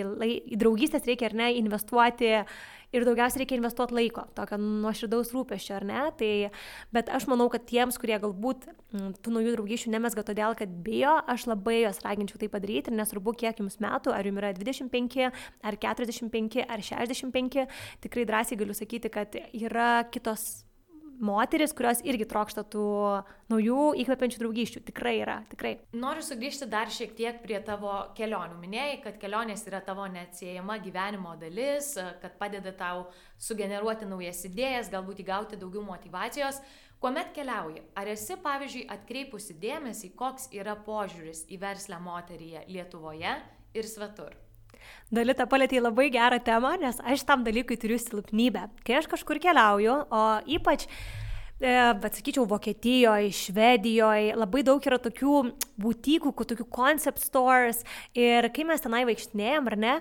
[0.53, 2.31] į draugystės reikia ar ne investuoti
[2.95, 6.01] ir daugiausiai reikia investuoti laiko, tokio nuoširdaus rūpeščio, ar ne?
[6.19, 6.31] Tai,
[6.95, 11.17] bet aš manau, kad tiems, kurie galbūt m, tų naujų draugyšių nemesga todėl, kad bijo,
[11.31, 15.29] aš labai juos raginčiau tai padaryti ir nesvarbu, kiek jums metų, ar jums yra 25,
[15.67, 17.63] ar 45, ar 65,
[18.03, 20.65] tikrai drąsiai galiu sakyti, kad yra kitos
[21.21, 22.85] moteris, kurios irgi trokšta tų
[23.51, 24.83] naujų įkvepiančių draugysčių.
[24.89, 25.73] Tikrai yra, tikrai.
[25.97, 28.59] Noriu sugrįžti dar šiek tiek prie tavo kelionių.
[28.61, 33.07] Minėjai, kad kelionės yra tavo neatsiejama gyvenimo dalis, kad padeda tau
[33.41, 36.61] sugeneruoti naujas idėjas, galbūt įgauti daugiau motivacijos.
[37.01, 43.39] Kuomet keliauji, ar esi, pavyzdžiui, atkreipusi dėmesį, koks yra požiūris į verslę moteryje Lietuvoje
[43.73, 44.37] ir svetur?
[45.11, 48.67] Dalita palėtė labai gerą temą, nes aš tam dalykui turiu silpnybę.
[48.87, 50.21] Kai aš kažkur keliauju, o
[50.57, 55.37] ypač e, bet sakyčiau, Vokietijoje, Švedijoje labai daug yra tokių
[55.81, 57.83] būtykų, tokių concept stores
[58.17, 59.97] ir kai mes tenai vaikštinėjom, ar ne,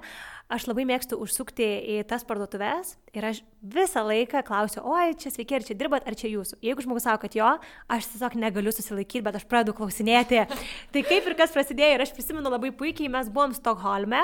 [0.50, 5.58] aš labai mėgstu užsukti į tas parduotuvės ir aš visą laiką klausiu, oi, čia sveiki,
[5.58, 6.60] ar čia dirbat, ar čia jūsų.
[6.64, 7.48] Jeigu žmogus sako, kad jo,
[7.92, 10.44] aš tiesiog negaliu susilaikyti, bet aš pradedu klausinėti.
[10.94, 14.22] tai kaip ir kas prasidėjo ir aš prisimenu labai puikiai, mes buvom Stokholme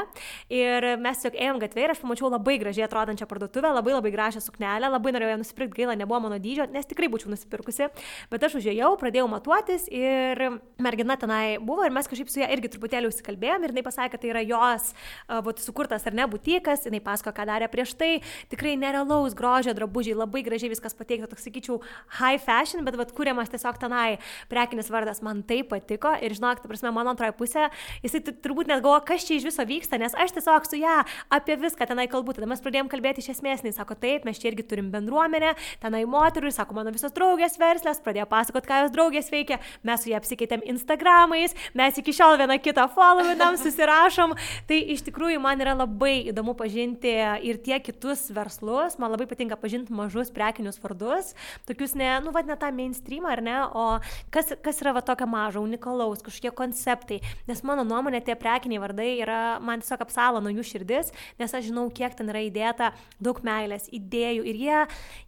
[0.52, 4.44] ir mes tiesiog ėjom gatvė ir aš pamačiau labai gražiai atrodančią parduotuvę, labai labai gražią
[4.44, 7.90] suknelę, labai norėjau ją nusipirkti, gaila, nebuvo mano dydžio, nes tikrai būčiau nusipirkusi,
[8.32, 10.40] bet aš užėjau, pradėjau matuotis ir
[10.80, 14.24] mergina tenai buvo ir mes kažkaip su ją irgi truputėlį užsikalbėjom ir jinai pasakė, kad
[14.24, 14.92] tai yra jos
[15.28, 18.10] uh, sukurtas ar ne būtikas, jinai pasako, ką darė prieš tai,
[18.52, 21.80] tikrai nerealaus grožio drabužiai, labai gražiai viskas pateikta, toks sakyčiau,
[22.18, 24.18] high fashion, bet vad kuriamas tiesiog tenai
[24.50, 27.68] prekinis vardas, man tai patiko ir žinok, ta prasme, mano antroji pusė,
[28.04, 30.98] jisai turbūt net galvoja, kas čia iš viso vyksta, nes aš tiesiog su ją
[31.32, 34.50] apie viską tenai kalbu, tada mes pradėjom kalbėti iš esmės, jis sako, taip, mes čia
[34.52, 39.30] irgi turim bendruomenę, tenai moterų, sako, mano visos draugės verslės, pradėjo pasakoti, ką jos draugės
[39.32, 44.36] veikia, mes su ją apsikeitėm Instagramais, mes iki šiol vieną kitą followinam, susirašom,
[44.68, 47.12] tai iš tikrųjų man yra labai įdomu pažinti
[47.46, 48.65] ir tiek kitus verslus,
[49.00, 51.32] man labai patinka pažinti mažus prekinius vardus,
[51.68, 53.86] tokius ne, nu, vad, ne tą mainstreamą, ar ne, o
[54.34, 59.08] kas, kas yra va tokio mažo, unikalaus, kažkokie konceptai, nes mano nuomonė tie prekiniai vardai
[59.22, 63.40] yra, man tiesiog apsalo nuo jų širdis, nes aš žinau, kiek ten yra įdėta daug
[63.46, 64.82] meilės, idėjų ir jie,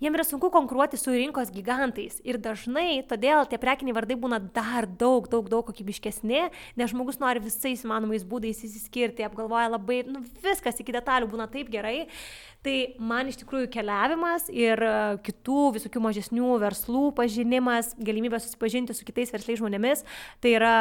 [0.04, 4.88] jiem yra sunku konkuruoti su rinkos gigantais ir dažnai todėl tie prekiniai vardai būna dar
[4.88, 6.44] daug, daug, daug kokybiškesni,
[6.78, 11.70] nes žmogus nori visais įmanomais būdais įsiskirti, apgalvoja labai, nu, viskas iki detalių būna taip
[11.72, 12.08] gerai.
[12.66, 19.06] Tai man iš tikrųjų keliavimas ir e, kitų visokių mažesnių verslų pažinimas, galimybė susipažinti su
[19.06, 20.02] kitais versliais žmonėmis,
[20.42, 20.74] tai yra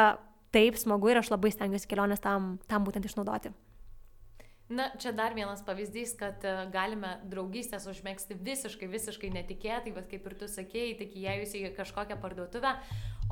[0.54, 3.54] taip smagu ir aš labai stengiuosi kelionės tam, tam būtent išnaudoti.
[4.68, 10.26] Na, čia dar vienas pavyzdys, kad e, galime draugystės užmėgsti visiškai, visiškai netikėtai, bet kaip
[10.28, 12.74] ir tu sakėjai, tik įėjus į kažkokią parduotuvę.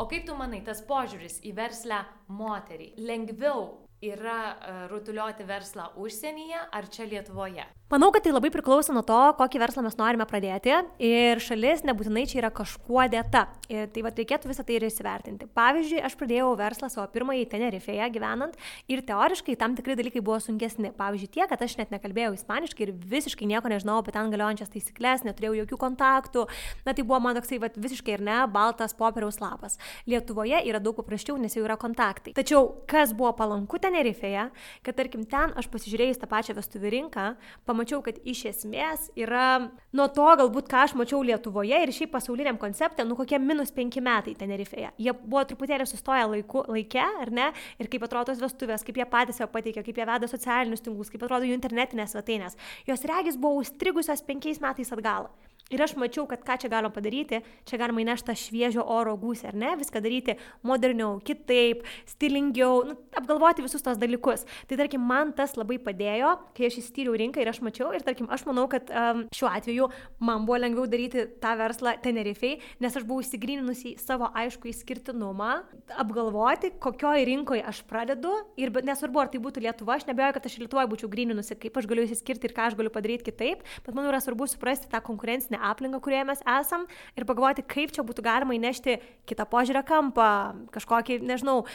[0.01, 6.62] O kaip tu manai, tas požiūris į verslę moterį lengviau yra e, rutuliuoti verslą užsienyje
[6.73, 7.66] ar čia Lietuvoje?
[7.87, 10.73] Manau, kad tai labai priklauso nuo to, kokį verslą mes norime pradėti
[11.07, 13.45] ir šalis nebūtinai čia yra kažkuo dėta.
[13.71, 15.47] Ir tai va, reikėtų visą tai ir įsivertinti.
[15.55, 18.59] Pavyzdžiui, aš pradėjau verslą savo pirmąjį Tenerifeje gyvenant
[18.90, 20.90] ir teoriškai tam tikri dalykai buvo sunkesni.
[20.99, 25.23] Pavyzdžiui, tie, kad aš net nekalbėjau ispaniškai ir visiškai nieko nežinau apie ten galiojančias taisyklės,
[25.23, 26.49] neturėjau jokių kontaktų.
[26.88, 29.79] Na tai buvo man toksai va, visiškai ir ne baltas popieriaus lapas.
[30.11, 32.35] Lietuvoje yra daug paprasčiau, nes jau yra kontaktai.
[32.35, 34.51] Tačiau kas buvo palanku Tenerifeje,
[34.85, 37.25] kad tarkim ten aš pasižiūrėjus tą pačią vestuvių rinką,
[37.69, 42.59] pamačiau, kad iš esmės yra nuo to galbūt, ką aš mačiau Lietuvoje ir šiaip pasauliniam
[42.61, 44.93] konceptė, nu kokie minus penki metai Tenerifeje.
[45.01, 47.49] Jie buvo truputėlį sustoję laiku, laike, ar ne?
[47.81, 51.13] Ir kaip atrodo tos vestuvės, kaip jie patys savo pateikė, kaip jie veda socialinius tinklus,
[51.13, 52.61] kaip atrodo jų internetinės svetainės.
[52.91, 55.33] Jos regis buvo užstrigusios penkiais metais atgal.
[55.67, 59.57] Ir aš mačiau, kad ką čia galima padaryti, čia galima įnešti šviežio oro gūsį, ar
[59.59, 64.45] ne, viską daryti moderniau, kitaip, stilingiau, nu, apgalvoti visus tos dalykus.
[64.71, 68.29] Tai tarkim, man tas labai padėjo, kai aš įstyriau rinką ir aš mačiau, ir tarkim,
[68.31, 69.89] aš manau, kad um, šiuo atveju
[70.23, 75.51] man buvo lengviau daryti tą verslą Tenerifei, nes aš buvau įsigryninusi savo aišku įskirtinumą,
[75.99, 80.59] apgalvoti, kokioje rinkoje aš pradedu ir nesvarbu, ar tai būtų Lietuva, aš nebejoju, kad aš
[80.63, 84.07] Lietuvoje būčiau gryninusi, kaip aš galiu įsiskirti ir ką aš galiu padaryti kitaip, bet man
[84.07, 88.23] yra svarbu suprasti tą konkurencinę geresnę aplinką, kurioje mes esam ir pagalvoti, kaip čia būtų
[88.23, 91.66] galima įnešti kitą požiūrę kampą, kažkokį, nežinau,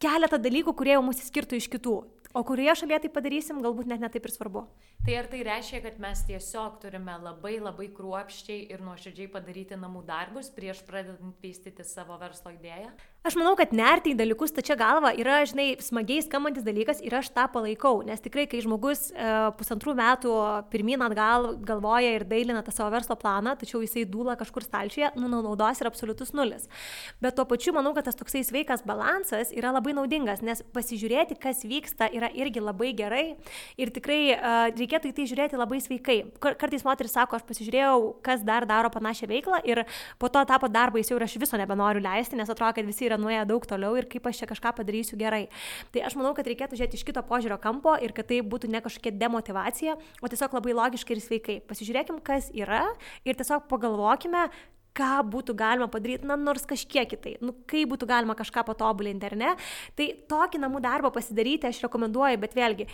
[0.00, 2.02] keletą dalykų, kurie jau mūsų skirtų iš kitų.
[2.34, 4.64] O kurioje šalyje tai padarysim, galbūt net netaip ir svarbu.
[5.04, 10.06] Tai ar tai reiškia, kad mes tiesiog turime labai labai kruopščiai ir nuoširdžiai padaryti namų
[10.08, 12.88] darbus prieš pradedant vystyti savo verslo idėją?
[13.22, 17.28] Aš manau, kad nerti į dalykus tačia galva yra, žinai, smagiai skambantis dalykas ir aš
[17.30, 19.26] tą palaikau, nes tikrai, kai žmogus e,
[19.60, 20.32] pusantrų metų
[20.72, 25.28] pirmin atgal galvoja ir dailina tą savo verslo planą, tačiau jisai dūla kažkur stalčiuje, nu,
[25.30, 26.66] naudos yra absoliutus nulis.
[27.22, 31.62] Bet tuo pačiu manau, kad tas toksai sveikas balansas yra labai naudingas, nes pasižiūrėti, kas
[31.62, 33.22] vyksta, yra irgi labai gerai
[33.78, 34.42] ir tikrai e,
[34.80, 36.18] reikėtų į tai žiūrėti labai sveikai.
[36.42, 39.84] Kartais moteris sako, aš pasižiūrėjau, kas dar daro panašią veiklą ir
[40.18, 43.11] po to tapo darbais jau ir aš viso nebenoriu leisti, nes atrodo, kad visi yra
[43.20, 45.46] nuėję daug toliau ir kaip aš čia kažką padarysiu gerai.
[45.94, 48.82] Tai aš manau, kad reikėtų žiūrėti iš kito požiūrio kampo ir kad tai būtų ne
[48.84, 51.56] kažkokia demotivacija, o tiesiog labai logiškai ir sveikai.
[51.68, 52.84] Pasižiūrėkim, kas yra
[53.24, 54.48] ir tiesiog pagalvokime,
[54.96, 59.36] ką būtų galima padaryti, na, nors kažkiek kitai, nu, kaip būtų galima kažką patobulinti ar
[59.40, 59.52] ne.
[59.98, 62.88] Tai tokį namų darbą pasidaryti aš rekomenduoju, bet vėlgi,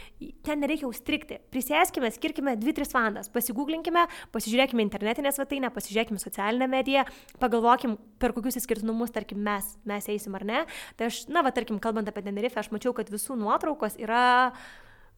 [0.47, 1.41] ten nereikia užstrikti.
[1.53, 7.07] Prisėskime, skirkime 2-3 valandas, pasigūglinkime, pasižiūrėkime internetinę svetainę, pasižiūrėkime socialinę mediją,
[7.43, 10.67] pagalvokim, per kokius įskirtinumus, tarkim, mes, mes eisim ar ne.
[10.99, 14.53] Tai aš, na, va, tarkim, kalbant apie Tenerife, aš mačiau, kad visų nuotraukos yra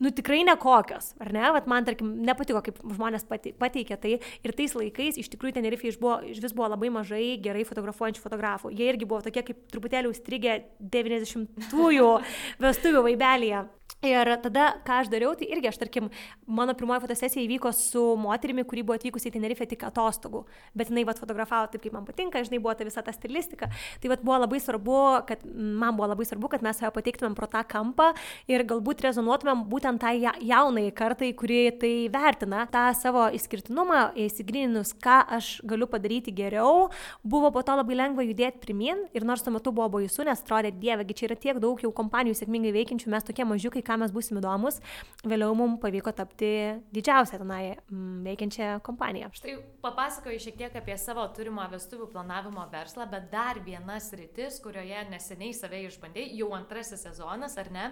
[0.01, 1.45] nu tikrai nekokios, ar ne?
[1.55, 4.17] Vat man, tarkim, nepatiko, kaip žmonės pateikė tai.
[4.47, 8.73] Ir tais laikais iš tikrųjų Tenerife iš, vis buvo labai mažai gerai fotografuojančių fotografų.
[8.73, 12.09] Jie irgi buvo tokie kaip truputėlį užstrigę 90-ųjų
[12.65, 13.67] vestuvių vaibelėje.
[14.01, 16.07] Ir tada, ką aš dariau, tai irgi aš, tarkim,
[16.49, 21.03] mano pirmoji fotosesija įvyko su moterimi, kuri buvo atvykusi į Tenerife tik atostogų, bet jinai
[21.05, 23.69] vat, fotografavo taip, kaip man patinka, žinai, buvo ta visa ta stilistika.
[24.01, 24.97] Tai vat, buvo labai svarbu,
[25.29, 28.15] kad man buvo labai svarbu, kad mes save pateiktumėm pro tą kampą
[28.49, 35.17] ir galbūt rezonuotumėm būtent tai jaunai kartai, kuri tai vertina, tą savo išskirtinumą, įsigrininus, ką
[35.39, 36.91] aš galiu padaryti geriau,
[37.25, 40.71] buvo po to labai lengva judėti pirmin ir nors tuo metu buvo baisu, nes atrodė,
[40.71, 44.39] dievegi, čia yra tiek daug jau kompanijų sėkmingai veikiančių, mes tokie mažiukai, ką mes būsim
[44.39, 44.81] įdomus,
[45.25, 46.53] vėliau mums pavyko tapti
[46.95, 49.33] didžiausią tenai mm, veikiančią kompaniją.
[49.41, 55.07] Štai papasakoju šiek tiek apie savo turimą vestuvių planavimo verslą, bet dar vienas rytis, kurioje
[55.11, 57.91] neseniai save išbandėjai, jau antrasis sezonas, ar ne,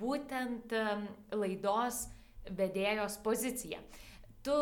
[0.00, 0.72] būtent
[1.36, 2.06] laidos
[2.50, 3.78] vedėjos pozicija.
[4.42, 4.56] Tu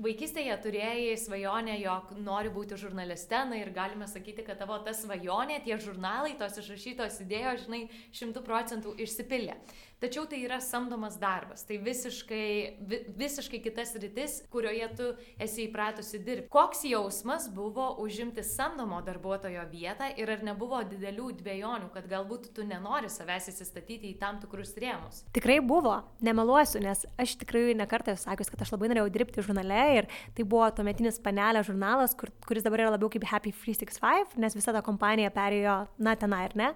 [0.00, 5.62] vaikystėje turėjai svajonę, jog nori būti žurnaliste, na ir galime sakyti, kad tavo ta svajonė,
[5.64, 7.82] tie žurnalai, tos išrašytos idėjos, žinai,
[8.16, 9.56] šimtų procentų išsipildė.
[9.96, 12.48] Tačiau tai yra samdomas darbas, tai visiškai,
[12.84, 15.06] vi, visiškai kitas rytis, kurioje tu
[15.40, 16.50] esi įpratusi dirbti.
[16.52, 22.66] Koks jausmas buvo užimti samdomo darbuotojo vietą ir ar nebuvo didelių dviejonių, kad galbūt tu
[22.68, 25.22] nenori savęs įsistatyti į tam tikrus rėmus?
[25.32, 29.80] Tikrai buvo, nemeluosiu, nes aš tikrai nekartą esu sakęs, kad aš labai norėjau dirbti žurnale
[30.02, 34.60] ir tai buvo tuometinis panelė žurnalas, kur, kuris dabar yra labiau kaip Happy 365, nes
[34.60, 36.70] visa ta kompanija perėjo, na, tenai ir ne.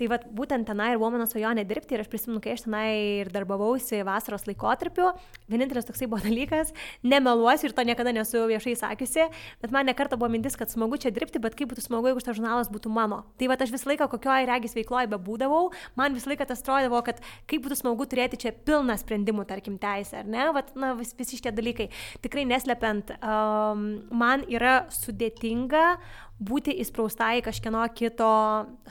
[0.00, 2.90] Tai vad būtent tenai ir buvo mano svajonė dirbti ir aš prisimenu, kai aš tenai
[3.24, 5.10] ir darbavausi vasaros laikotarpiu,
[5.50, 6.70] vienintelis toksai buvo dalykas,
[7.02, 9.26] nemeluosiu ir to niekada nesu viešai sakiusi,
[9.62, 12.38] bet man nekarta buvo mintis, kad smagu čia dirbti, bet kaip būtų smagu, jeigu šitas
[12.38, 13.24] žurnalas būtų mano.
[13.40, 17.22] Tai va aš visą laiką kokioje regis veikloje bebūdavau, man visą laiką tas atrodavo, kad
[17.50, 20.46] kaip būtų smagu turėti čia pilną sprendimų, tarkim, teisę, ar ne?
[20.54, 21.88] Vat, na, vis, visi šitie dalykai.
[22.24, 25.96] Tikrai neslepiant, um, man yra sudėtinga
[26.36, 28.30] būti įsprausta į kažkieno kito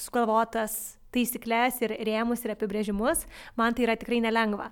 [0.01, 3.25] sugalvotas taisyklės ir rėmus ir apibrėžimus,
[3.59, 4.71] man tai yra tikrai nelengva.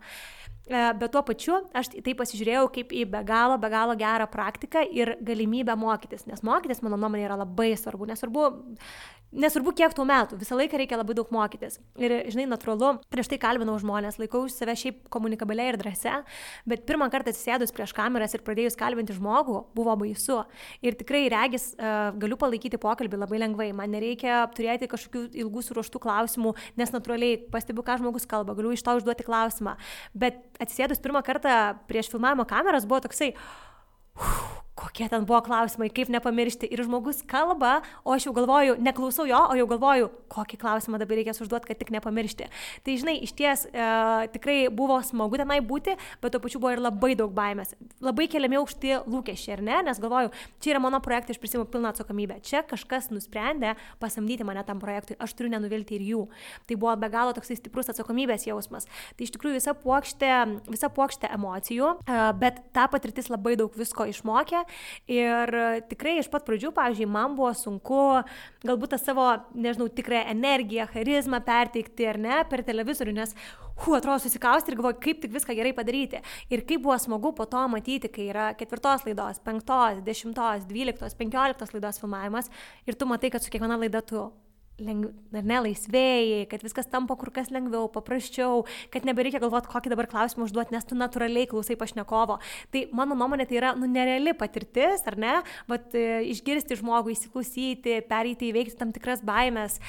[0.63, 4.85] E, bet tuo pačiu aš tai pasižiūrėjau kaip į be galo, be galo gerą praktiką
[4.95, 8.07] ir galimybę mokytis, nes mokytis, mano nuomonė, yra labai svarbu.
[8.13, 8.45] Nesvarbu,
[9.33, 11.79] Nesvarbu, kiek tų metų, visą laiką reikia labai daug mokytis.
[11.97, 16.19] Ir, žinai, natūralu, prieš tai kalbinau žmonės, laikau save šiaip komunikabiliai ir drąsia,
[16.69, 20.43] bet pirmą kartą atsisėdus prieš kameras ir pradėjus kalbinti žmogų, buvo baisu.
[20.85, 26.03] Ir tikrai regis, uh, galiu palaikyti pokalbį labai lengvai, man nereikia turėti kažkokių ilgų suruoštų
[26.03, 29.79] klausimų, nes natūraliai pastebiu, ką žmogus kalba, galiu iš to užduoti klausimą.
[30.13, 33.33] Bet atsisėdus pirmą kartą prieš filmavimo kameras buvo toksai,
[34.75, 36.67] kokie ten buvo klausimai, kaip nepamiršti.
[36.73, 41.19] Ir žmogus kalba, o aš jau galvoju, neklausau jo, o jau galvoju, kokį klausimą dabar
[41.19, 42.47] reikės užduoti, kad tik nepamiršti.
[42.85, 43.87] Tai žinai, iš ties e,
[44.33, 47.75] tikrai buvo smagu tenai būti, bet tuo pačiu buvo ir labai daug baimės.
[48.03, 49.77] Labai keliami aukšti lūkesčiai, ar ne?
[49.89, 50.33] Nes galvoju,
[50.63, 52.39] čia yra mano projektai, aš prisimu pilną atsakomybę.
[52.45, 56.23] Čia kažkas nusprendė pasamdyti mane tam projektui, aš turiu nenuvilti ir jų.
[56.65, 58.89] Tai buvo be galo toksai stiprus atsakomybės jausmas.
[59.13, 60.33] Tai iš tikrųjų visa puokštė,
[60.73, 64.62] visa puokštė emocijų, e, bet ta patirtis labai daug visko išmokė
[65.11, 65.53] Ir
[65.89, 68.01] tikrai iš pat pradžių, pavyzdžiui, man buvo sunku
[68.63, 73.35] galbūt tą savo, nežinau, tikrą energiją, charizmą perteikti ar ne per televizorių, nes,
[73.83, 76.21] hu, atrodo, susikausti ir galvoju, kaip tik viską gerai padaryti.
[76.53, 81.75] Ir kaip buvo smagu po to matyti, kai yra ketvirtos laidos, penktos, dešimtos, dvyliktos, penkioliktos
[81.75, 82.51] laidos filmavimas
[82.87, 84.29] ir tu matai, kad su kiekviena laida tu
[84.85, 89.93] lengv, ar ne, laisvėjai, kad viskas tampa kur kas lengviau, paprasčiau, kad nebereikia galvoti, kokį
[89.93, 92.39] dabar klausimą užduoti, nes tu natūraliai klausai pašnekovo.
[92.73, 95.35] Tai mano nuomonė tai yra, nu, nereali patirtis, ar ne,
[95.69, 99.79] bet e, išgirsti žmogų, įsiklausyti, pereiti, įveikti tam tikras baimės.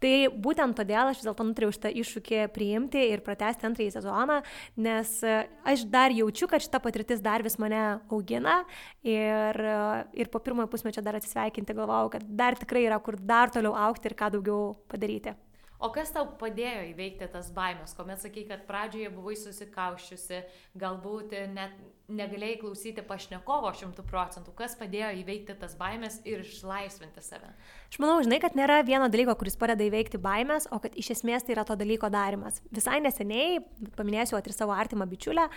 [0.00, 4.38] Tai būtent todėl aš vis dėlto nutariau šitą iššūkį priimti ir pratesti antrąjį sezoną,
[4.80, 5.34] nes e,
[5.68, 8.62] aš dar jaučiu, kad šita patirtis dar vis mane augina
[9.04, 9.76] ir, e,
[10.24, 14.08] ir po pirmojo pusmečio dar atsisveikinti galvojau, kad dar tikrai yra kur dar toliau aukti
[14.08, 15.36] ir ką daugiau padaryti.
[15.80, 20.42] O kas tau padėjo įveikti tas baimės, kuomet sakai, kad pradžioje buvai susikauščiusi,
[20.80, 21.76] galbūt net
[22.14, 27.52] negalėjai klausyti pašnekovo šimtų procentų, kas padėjo įveikti tas baimės ir išlaisvinti save?
[27.90, 31.46] Aš manau, žinai, kad nėra vieno dalyko, kuris padeda įveikti baimės, o kad iš esmės
[31.46, 32.60] tai yra to dalyko darimas.
[32.74, 33.62] Visai neseniai,
[33.98, 35.48] paminėsiu ir savo artimą bičiulę,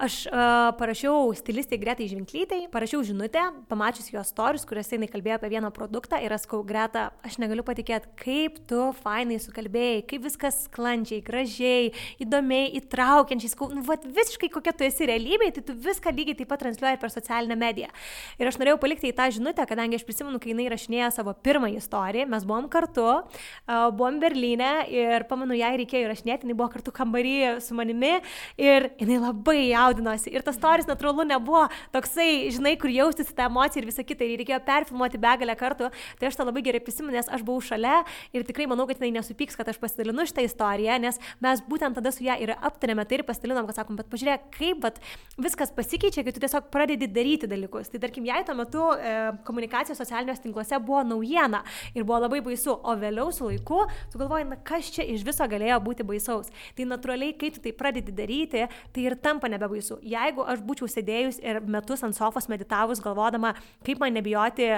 [0.00, 5.50] Aš uh, parašiau stilistai Gretai Žvinklytai, parašiau žinutę, pamačius jos stories, kuriuose jinai kalbėjo apie
[5.52, 11.18] vieną produktą ir skau Greta, aš negaliu patikėti, kaip tu fainai sukalbėjai, kaip viskas sklandžiai,
[11.26, 11.90] gražiai,
[12.24, 16.48] įdomiai, įtraukiančiai, skau, nu, vat, visiškai kokia tu esi realybėje, tai tu viską lygiai taip
[16.54, 17.92] pat transliuoji per socialinę mediją.
[18.40, 21.84] Ir aš norėjau palikti į tą žinutę, kadangi aš prisimenu, kai jinai rašinėjo savo pirmąją
[21.84, 26.96] istoriją, mes buvom kartu, uh, buvom Berlyne ir pamenu, jai reikėjo įrašinėti, jinai buvo kartu
[27.02, 28.16] kambarį su manimi
[28.56, 29.60] ir jinai labai
[29.90, 30.30] jaudinosi.
[30.32, 34.26] Ir tas storis natūralu nebuvo toksai, žinai, kur jaustis tą emociją ir visą kitą.
[34.26, 35.90] Ir reikėjo perfilmuoti begalę kartų.
[36.20, 38.02] Tai aš tą labai gerai prisimenu, nes aš buvau šalia
[38.36, 42.12] ir tikrai manau, kad jinai nesupyks, kad aš pasidalinu šitą istoriją, nes mes būtent tada
[42.14, 45.00] su ją ir aptarėme tai ir pasidalinom, kad sakom, bet pažiūrėk, kaip bet
[45.40, 47.90] viskas pasikeičia, kai tu tiesiog pradedi daryti dalykus.
[47.92, 49.14] Tai tarkim, jai tuo metu e,
[49.46, 51.62] komunikacija socialiniuose tinkluose buvo naujiena
[51.94, 55.46] ir buvo labai baisu, o vėliau su laiku tu galvoji, na kas čia iš viso
[55.50, 56.50] galėjo būti baisaus.
[56.76, 59.79] Tai natūraliai, kai tu tai pradedi daryti, tai ir tampa nebebaisu.
[60.06, 63.54] Jeigu aš būčiau sėdėjus ir metus ant sofos meditavus, galvodama,
[63.86, 64.68] kaip man nebijoti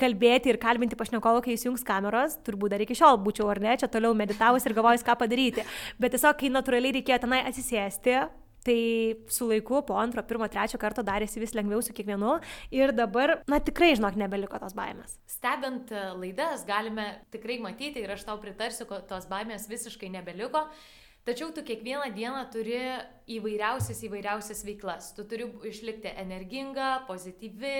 [0.00, 3.90] kalbėti ir kalbinti pašnekovą, kai įsijungs kameros, turbūt dar iki šiol būčiau ar ne, čia
[3.92, 5.66] toliau meditavus ir galvojus, ką padaryti.
[6.00, 8.22] Bet tiesiog, kai natūraliai reikėjo tenai atsisėsti,
[8.60, 12.34] Tai su laiku, po antro, pirmo, trečio karto darėsi vis lengviau su kiekvienu
[12.76, 15.16] ir dabar, na tikrai, žinok, nebeliko tos baimės.
[15.32, 15.88] Stebint
[16.20, 20.66] laidas, galime tikrai matyti ir aš tau pritarsiu, kad tos baimės visiškai nebeliko.
[21.28, 22.78] Tačiau tu kiekvieną dieną turi
[23.28, 25.10] įvairiausias įvairiausias veiklas.
[25.14, 27.76] Tu turi išlikti energinga, pozityvi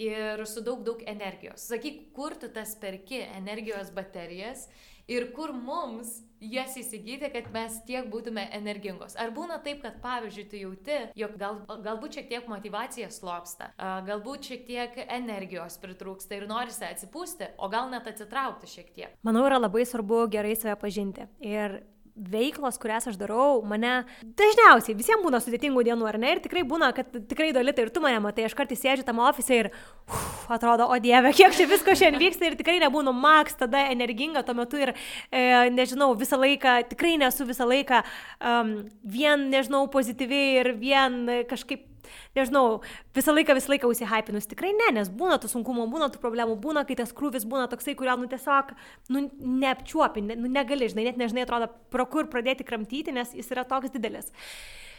[0.00, 1.68] ir su daug, daug energijos.
[1.68, 4.64] Sakyk, kur tu tas perki energijos baterijas
[5.10, 9.16] ir kur mums jas įsigyti, kad mes tiek būtume energingos.
[9.20, 13.72] Ar būna taip, kad pavyzdžiui, tu jauti, jog gal, galbūt šiek tiek motivacija slopsta,
[14.08, 19.16] galbūt šiek tiek energijos pritrūksta ir norisi atsipūsti, o gal net atsitraukti šiek tiek.
[19.26, 21.28] Manau, yra labai svarbu gerai save pažinti.
[21.44, 21.82] Ir
[22.16, 26.34] veiklos, kurias aš darau, mane dažniausiai visiems būna sudėtingų dienų, ar ne?
[26.34, 29.56] Ir tikrai būna, kad tikrai dolita ir tu mane matai, aš kartais sėdžiu tam ofise
[29.56, 29.70] ir
[30.08, 34.44] uf, atrodo, o dieve, kiek čia visko šiandien vyksta ir tikrai nebūnu maks tada energinga
[34.46, 34.94] tuo metu ir,
[35.30, 35.44] e,
[35.74, 41.89] nežinau, visą laiką, tikrai nesu visą laiką um, vien, nežinau, pozityviai ir vien kažkaip
[42.38, 42.80] nežinau,
[43.16, 44.48] visą laiką, visą laiką užsihypinus.
[44.50, 47.96] Tikrai ne, nes būna tų sunkumų, būna tų problemų, būna, kai tas krūvis būna toksai,
[47.98, 48.74] kurio, nu, tiesiog,
[49.14, 49.26] nu,
[49.62, 53.66] neapčiuopi, ne, nu, negali, žinai, net nežinai, atrodo, pro kur pradėti kramtyti, nes jis yra
[53.68, 54.32] toks didelis.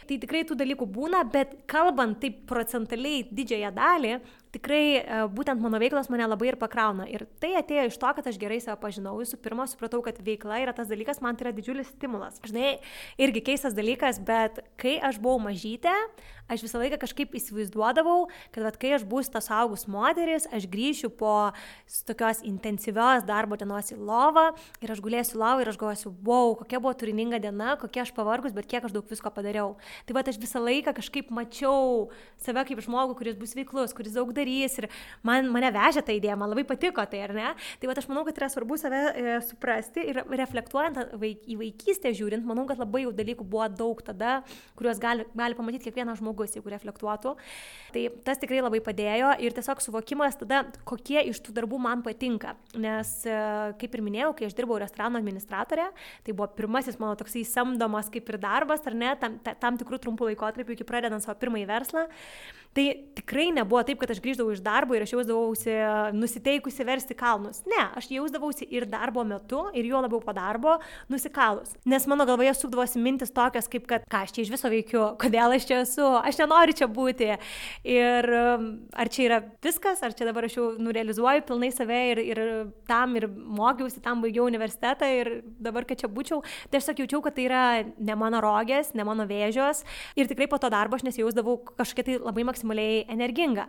[0.08, 4.16] Tai tikrai tų dalykų būna, bet kalbant taip procentaliai didžiąją dalį,
[4.52, 7.06] tikrai e, būtent mano veiklos mane labai ir pakrauna.
[7.10, 9.14] Ir tai atėjo iš to, kad aš gerai save pažinau.
[9.20, 12.40] Visų pirma, supratau, kad veikla yra tas dalykas, man tai yra didžiulis stimulas.
[12.44, 12.74] Žinai,
[13.22, 15.94] irgi keistas dalykas, bet kai aš buvau mažytė,
[16.52, 21.12] aš visą laiką kažkaip įsivaizduodavau, kad vat, kai aš būsiu tas augus moteris, aš grįšiu
[21.16, 21.52] po
[22.08, 24.50] tokios intensyvios darbo dienos į lovą
[24.84, 28.52] ir aš gulėsiu lovą ir aš galvosiu, wow, kokia buvo turininga diena, kokia aš pavargus,
[28.56, 29.76] bet kiek aš daug visko padariau.
[30.06, 32.08] Tai va, aš visą laiką kažkaip mačiau
[32.42, 34.88] save kaip žmogų, kuris bus veiklus, kuris daug darys ir
[35.26, 37.52] man, mane vežė ta idėja, man labai patiko tai, ar ne?
[37.80, 42.12] Tai va, aš manau, kad yra svarbu save e, suprasti ir reflektuojant vaik, į vaikystę
[42.16, 44.40] žiūrint, manau, kad labai jau dalykų buvo daug tada,
[44.78, 47.34] kuriuos gali, gali pamatyti kiekvienas žmogus jeigu reflektuotų.
[47.94, 52.56] Tai tas tikrai labai padėjo ir tiesiog suvokimas tada, kokie iš tų darbų man patinka.
[52.78, 53.38] Nes, e,
[53.80, 55.90] kaip ir minėjau, kai aš dirbau restorano administratorė,
[56.24, 60.32] tai buvo pirmasis mano toksai samdomas kaip ir darbas, ar ne, tam, tam tikrų trumpų
[60.32, 62.06] laikotarpių iki pradedant savo pirmąjį verslą.
[62.72, 65.74] Tai tikrai nebuvo taip, kad aš grįždavau iš darbo ir aš jausdavausi
[66.16, 67.60] nusiteikusi versti kalnus.
[67.68, 70.78] Ne, aš jausdavausi ir darbo metu, ir juo labiau po darbo
[71.12, 71.74] nusikalus.
[71.84, 75.52] Nes mano galvoje sukdavosi mintis tokios, kaip kad, ką aš čia iš viso veikiu, kodėl
[75.56, 77.28] aš čia esu, aš nenoriu čia būti.
[77.92, 82.22] Ir um, ar čia yra viskas, ar čia dabar aš jau nurealizuoju pilnai save ir,
[82.24, 82.42] ir
[82.88, 86.40] tam ir mokiausi, tam baigiau universitetą ir dabar, kad čia būčiau,
[86.72, 89.84] tai aš sakiau, kad tai yra ne mano rogės, ne mano vėžios.
[90.16, 92.61] Ir tikrai po to darbo aš nesijausdavau kažkaip tai labai maksimaliai
[93.12, 93.68] energinga.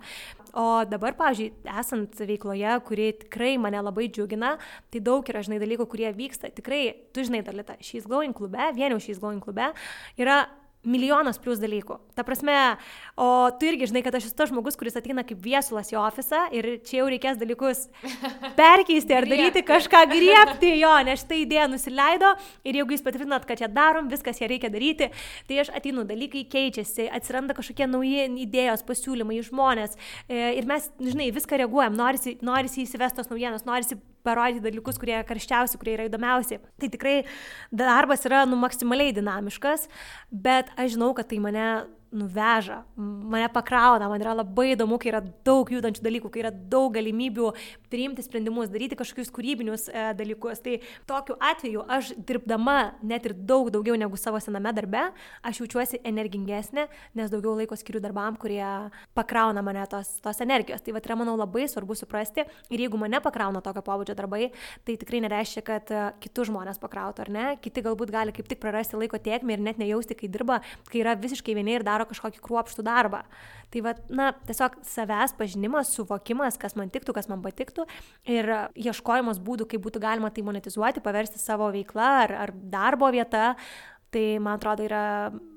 [0.54, 4.52] O dabar, pavyzdžiui, esant veikloje, kuri tikrai mane labai džiugina,
[4.94, 6.52] tai daug yra, žinai, dalykų, kurie vyksta.
[6.54, 9.72] Tikrai, tu žinai, Dalita, šiais Glowing klube, vien jau šiais Glowing klube,
[10.22, 10.44] yra
[10.84, 11.98] milijonas plus dalykų.
[12.17, 12.56] Ta prasme,
[13.19, 13.28] o
[13.60, 16.67] tu irgi žinai, kad aš esu tas žmogus, kuris ateina kaip viesulas į ofisą ir
[16.86, 17.86] čia jau reikės dalykus
[18.60, 22.34] perkeisti ar daryti kažką griepti jo, nes šitą idėją nusileido
[22.67, 25.10] ir jeigu jūs patvirtinat, kad čia darom, viskas ją reikia daryti,
[25.50, 29.96] tai aš ateinu, dalykai keičiasi, atsiranda kažkokie nauji idėjos, pasiūlymai žmonės
[30.28, 35.80] e, ir mes, žinai, viską reaguojam, norisi, norisi įsivestos naujienos, norisi parodyti dalykus, kurie karščiausi,
[35.82, 36.60] kurie yra įdomiausi.
[36.80, 37.18] Tai tikrai
[37.72, 39.88] darbas yra nu maksimaliai dinamiškas,
[40.32, 41.68] bet aš žinau, kad tai mane
[42.14, 46.93] nuveža, mane pakrauna, man yra labai įdomu, kai yra daug judančių dalykų, kai yra daug
[46.93, 47.49] galimybių
[47.91, 50.61] priimti sprendimus, daryti kažkokius kūrybinius e, dalykus.
[50.64, 50.78] Tai
[51.09, 55.07] tokiu atveju aš dirbdama net ir daug daugiau negu savo sename darbe,
[55.45, 56.86] aš jaučiuosi energingesnė,
[57.18, 58.61] nes daugiau laiko skiriu darbam, kurie
[59.18, 60.86] pakrauna mane tos, tos energijos.
[60.86, 64.51] Tai va, yra, manau, labai svarbu suprasti ir jeigu mane pakrauna tokio pobūdžio darbai,
[64.86, 67.49] tai tikrai nereiškia, kad e, kitus žmonės pakrautų, ar ne?
[67.64, 70.61] Kiti galbūt gali kaip tik prarasti laiko tiekmę ir net nejausti, kai dirba,
[70.91, 73.24] kai yra visiškai vieni ir daro kažkokį kruopštų darbą.
[73.74, 77.88] Tai va, na, tiesiog savęs pažinimas, suvokimas, kas man tiktų, kas man patiktų
[78.30, 83.54] ir ieškojimas būdų, kaip būtų galima tai monetizuoti, paversti savo veiklą ar, ar darbo vietą,
[84.14, 85.06] tai man atrodo yra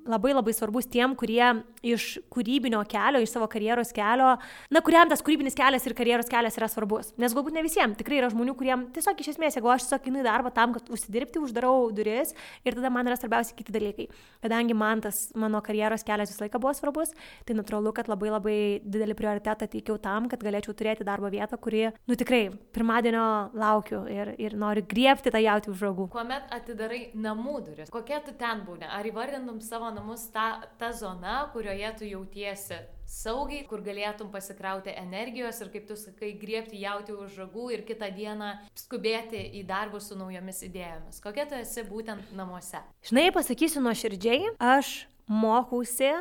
[0.07, 1.42] labai labai svarbus tiem, kurie
[1.86, 4.34] iš kūrybinio kelio, iš savo karjeros kelio,
[4.72, 7.12] na, kuriam tas kūrybinis kelias ir karjeros kelias yra svarbus.
[7.20, 10.22] Nes galbūt ne visiems, tikrai yra žmonių, kuriem tiesiog iš esmės, jeigu aš tiesiog einu
[10.22, 12.34] į darbą tam, kad užsidirbti, uždarau duris
[12.66, 14.09] ir tada man yra svarbiausia kiti dalykai.
[14.44, 17.14] Kadangi man tas mano karjeros kelias visą laiką buvo svarbus,
[17.46, 21.86] tai natūralu, kad labai labai didelį prioritetą teikiau tam, kad galėčiau turėti darbo vietą, kuri,
[22.07, 22.42] nu tikrai,
[22.76, 23.26] pirmadienio
[23.57, 26.09] laukiu ir, ir noriu griebti tą jauti už žagų.
[26.14, 28.86] Kuomet atidarai namų duris, kokia tu ten būni?
[28.86, 35.61] Ar įvardintum savo namus ta, ta zona, kurioje tu jautiesi saugiai, kur galėtum pasikrauti energijos
[35.62, 40.18] ir, kaip tu sakai, griebti jauti už žagų ir kitą dieną skubėti į darbus su
[40.18, 41.20] naujomis idėjomis.
[41.24, 42.82] Kokia tu esi būtent namuose?
[43.07, 46.12] Žinai, pasakysiu nuoširdžiai, aš mokausi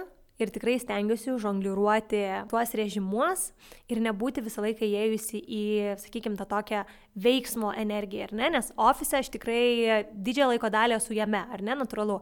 [0.41, 2.21] ir tikrai stengiuosi žongliruoti
[2.51, 3.49] tuos režimus
[3.91, 5.63] ir nebūti visą laiką įėjusi į,
[6.01, 6.83] sakykime, tą tokią
[7.15, 8.49] veiksmo energiją, ar ne?
[8.57, 12.17] Nes ofise aš tikrai didžiąją laiko dalį esu jame, ar ne, natūralu.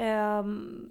[0.00, 0.12] E,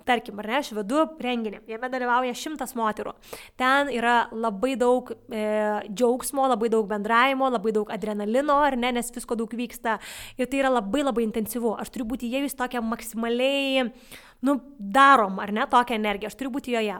[0.05, 3.15] tarkim, ar ne, aš vedu renginį, jame dalyvauja šimtas moterų.
[3.57, 5.43] Ten yra labai daug e,
[5.89, 9.97] džiaugsmo, labai daug bendravimo, labai daug adrenalino, ar ne, nes visko daug vyksta.
[10.38, 11.74] Ir tai yra labai labai intensyvu.
[11.82, 13.89] Aš turiu būti įėjus tokią maksimaliai
[14.46, 17.00] nu, darom, ar ne, tokią energiją, aš turiu būti joje.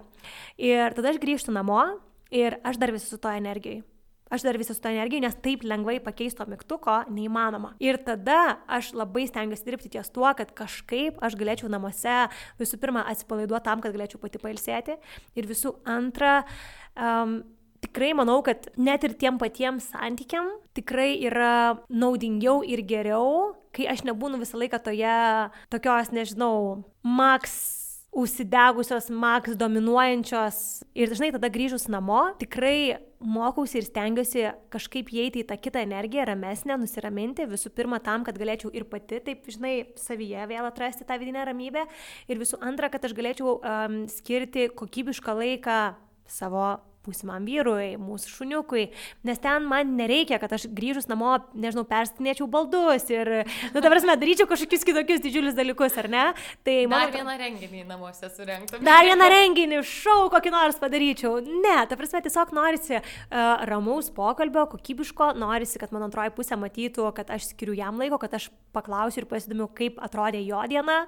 [0.58, 1.82] Ir tada aš grįžtu namo
[2.32, 3.82] ir aš dar vis su to energijai.
[4.30, 7.72] Aš dar visą su to energiją, nes taip lengvai pakeisto mygtuko neįmanoma.
[7.82, 12.28] Ir tada aš labai stengiuosi dirbti ties tuo, kad kažkaip aš galėčiau namuose
[12.60, 15.00] visų pirma atsipalaiduoti tam, kad galėčiau pati pailsėti.
[15.34, 16.44] Ir visų antra,
[16.94, 17.40] um,
[17.84, 24.06] tikrai manau, kad net ir tiem patiems santykiam tikrai yra naudingiau ir geriau, kai aš
[24.08, 25.18] nebūnu visą laiką toje
[25.72, 27.60] tokios, nežinau, maks
[28.10, 30.82] užsidegusios, maks dominuojančios.
[30.98, 36.26] Ir dažnai tada grįžus namo tikrai mokausi ir stengiuosi kažkaip įeiti į tą kitą energiją,
[36.30, 41.20] ramesnę, nusiraminti, visų pirma tam, kad galėčiau ir pati, taip, žinai, savyje vėl atrasti tą
[41.22, 41.86] vidinę ramybę.
[42.32, 45.80] Ir visų antra, kad aš galėčiau um, skirti kokybišką laiką
[46.30, 48.90] savo būsimam vyrui, mūsų šuniukui,
[49.28, 53.32] nes ten man nereikia, kad aš grįžus namo, nežinau, perstinėčiau baldus ir,
[53.74, 56.26] nu, ta prasme, daryčiau kažkokius kitokius didžiulius dalykus, ar ne?
[56.68, 57.08] Tai man...
[57.08, 58.84] Dar vieną renginį namuose surengtum.
[58.86, 61.40] Dar vieną renginį, šau kokį nors padaryčiau.
[61.48, 63.04] Ne, ta prasme, tiesiog norisi uh,
[63.70, 68.36] ramaus pokalbio, kokybiško, norisi, kad mano antroji pusė matytų, kad aš skiriu jam laiko, kad
[68.38, 71.00] aš paklausiu ir pasidomiu, kaip atrodė jo diena.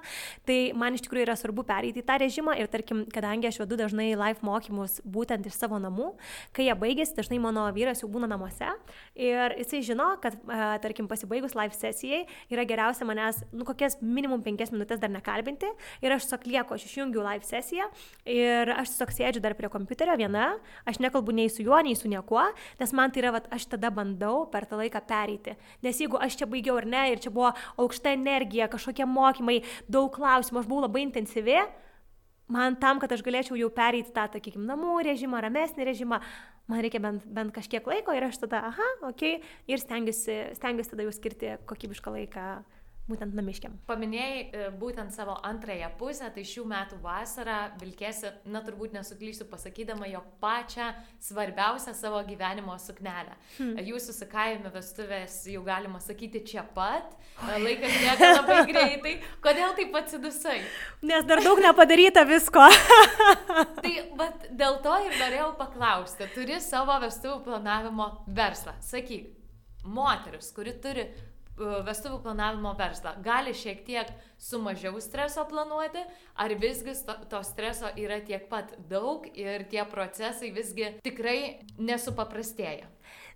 [0.48, 3.78] Tai man iš tikrųjų yra svarbu pereiti į tą režimą ir, tarkim, kadangi aš vedu
[3.80, 6.12] dažnai live mokymus būtent iš savo namų.
[6.56, 8.70] Kai jie baigėsi, dažnai mano vyras jau būna namuose
[9.18, 10.36] ir jisai žino, kad,
[10.84, 12.22] tarkim, pasibaigus live sesijai
[12.52, 15.68] yra geriausia manęs, nu, kokias minimum penkias minutės dar nekalbinti
[16.04, 17.88] ir aš tiesiog lieku, aš išjungiu live sesiją
[18.28, 20.52] ir aš tiesiog sėdžiu dar prie kompiuterio viena,
[20.88, 22.44] aš nekalbu nei su juo, nei su niekuo,
[22.80, 25.56] nes man tai yra, vat, aš tada bandau per tą laiką pereiti.
[25.84, 29.60] Nes jeigu aš čia baigiau ar ne, ir čia buvo aukšta energija, kažkokie mokymai,
[29.90, 31.60] daug klausimų, aš buvau labai intensyvi,
[32.50, 36.20] man tam, kad aš galėčiau jau pereiti tą, sakykime, namų režimą, ramesnį režimą,
[36.70, 39.40] man reikia bent, bent kažkiek laiko ir aš tada, aha, okay,
[39.70, 42.46] ir stengiuosi, stengiuosi tada jau skirti kokybišką laiką
[43.10, 43.74] būtent namiškiam.
[43.88, 50.06] Paminėjai e, būtent savo antrąją pusę, tai šių metų vasarą vilkėsi, na turbūt nesuklysiu pasakydama,
[50.12, 50.92] jog pačią
[51.22, 53.34] svarbiausią savo gyvenimo suknelę.
[53.56, 53.80] Hmm.
[53.82, 59.16] Jūsų sukajami vestuvės jau galima sakyti čia pat, e, laikas bėga labai greitai.
[59.42, 60.60] Kodėl taip atsidusai?
[61.10, 62.68] Nes dar daug nepadaryta visko.
[63.82, 68.78] tai vat, dėl to ir norėjau paklausti, turi savo vestuvų planavimo verslą.
[68.86, 69.26] Sakyk,
[69.82, 71.10] moteris, kuri turi
[71.86, 73.14] vestuvių planavimo verslą.
[73.24, 76.02] Gali šiek tiek su mažiau streso planuoti,
[76.34, 81.38] ar visgi to, to streso yra tiek pat daug ir tie procesai visgi tikrai
[81.78, 82.88] nesupaprastėja.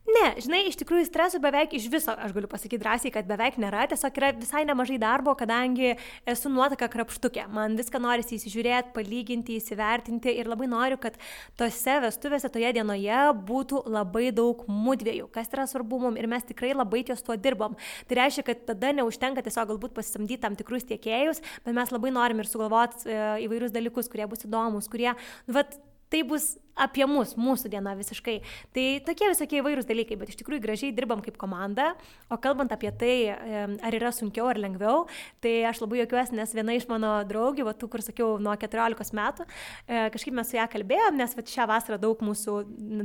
[0.07, 3.89] Ne, žinai, iš tikrųjų streso beveik iš viso, aš galiu pasakyti drąsiai, kad beveik nėra,
[3.91, 5.97] tiesiog yra visai nemažai darbo, kadangi
[6.31, 7.49] esu nuotaka krapštukė.
[7.51, 11.19] Man viską norisi įsižiūrėti, palyginti, įsivertinti ir labai noriu, kad
[11.59, 16.71] tose vestuvėse toje dienoje būtų labai daug mūdvėjų, kas yra svarbu mums ir mes tikrai
[16.77, 17.75] labai ties tuo dirbam.
[18.07, 22.45] Tai reiškia, kad tada neužtenka tiesiog galbūt pasisamdyti tam tikrus tiekėjus, bet mes labai norim
[22.45, 25.11] ir sugalvoti e, įvairius dalykus, kurie bus įdomus, kurie,
[25.49, 25.75] nu, vat,
[26.15, 28.37] tai bus apie mus, mūsų diena visiškai.
[28.77, 31.95] Tai tokie visokie įvairūs dalykai, bet iš tikrųjų gražiai dirbam kaip komanda.
[32.31, 35.07] O kalbant apie tai, ar yra sunkiau ar lengviau,
[35.45, 39.17] tai aš labai juokiuosi, nes viena iš mano draugių, va, tų, kur sakiau, nuo 14
[39.17, 39.47] metų,
[39.87, 42.57] e, kažkaip mes su ją kalbėjom, nes va, šią vasarą daug mūsų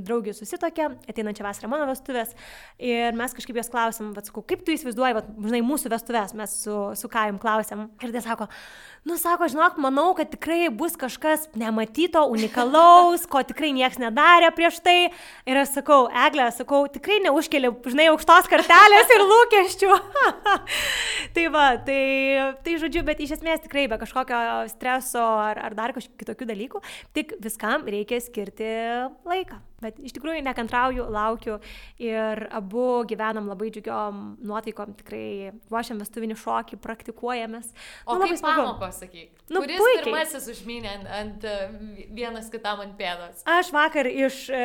[0.08, 2.36] draugių susitokė, ateinančią vasarą mano vestuvės.
[2.82, 6.58] Ir mes kažkaip jos klausim, va, sakau, kaip tu įsivaizduoji, va, žinai, mūsų vestuvės, mes
[6.66, 7.88] su, su Kajum klausėm.
[8.02, 8.50] Ir tai sako,
[9.08, 14.50] nu, sako, žinok, manau, kad tikrai bus kažkas nematyto, unikalaus, ko tikrai tikrai niekas nedarė
[14.56, 15.12] prieš tai.
[15.46, 19.92] Ir aš sakau, Eglė, sakau, tikrai neužkeli, žinai, aukštos kartelės ir lūkesčių.
[21.36, 22.02] tai va, tai,
[22.66, 26.86] tai žodžiu, bet iš esmės tikrai be kažkokio streso ar, ar dar kažkokių kitokių dalykų,
[27.14, 28.72] tik viskam reikia skirti
[29.30, 29.71] laiką.
[29.82, 31.58] Bet iš tikrųjų nekantrauju, laukiu
[32.02, 37.72] ir abu gyvenam labai džiugiom nuotaikom, tikrai ruošiam vestuvinį šokį, praktikuojamės.
[38.06, 38.68] O nu, smagu.
[38.68, 39.32] Pamokos, sakyk.
[39.52, 40.04] Nu, Kuris puikiai.
[40.06, 41.56] pirmasis užmynė ant, ant e,
[42.16, 43.42] vienas kitam ant pėdos?
[43.50, 44.62] Aš vakar iš, e,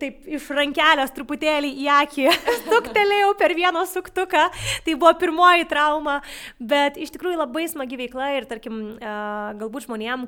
[0.00, 2.26] taip, iš rankelės truputėlį į akį
[2.64, 4.48] stuktelėjau per vieną suktuką.
[4.86, 6.18] Tai buvo pirmoji trauma,
[6.58, 9.14] bet iš tikrųjų labai smagi veikla ir, tarkim, e,
[9.60, 10.26] galbūt žmonėm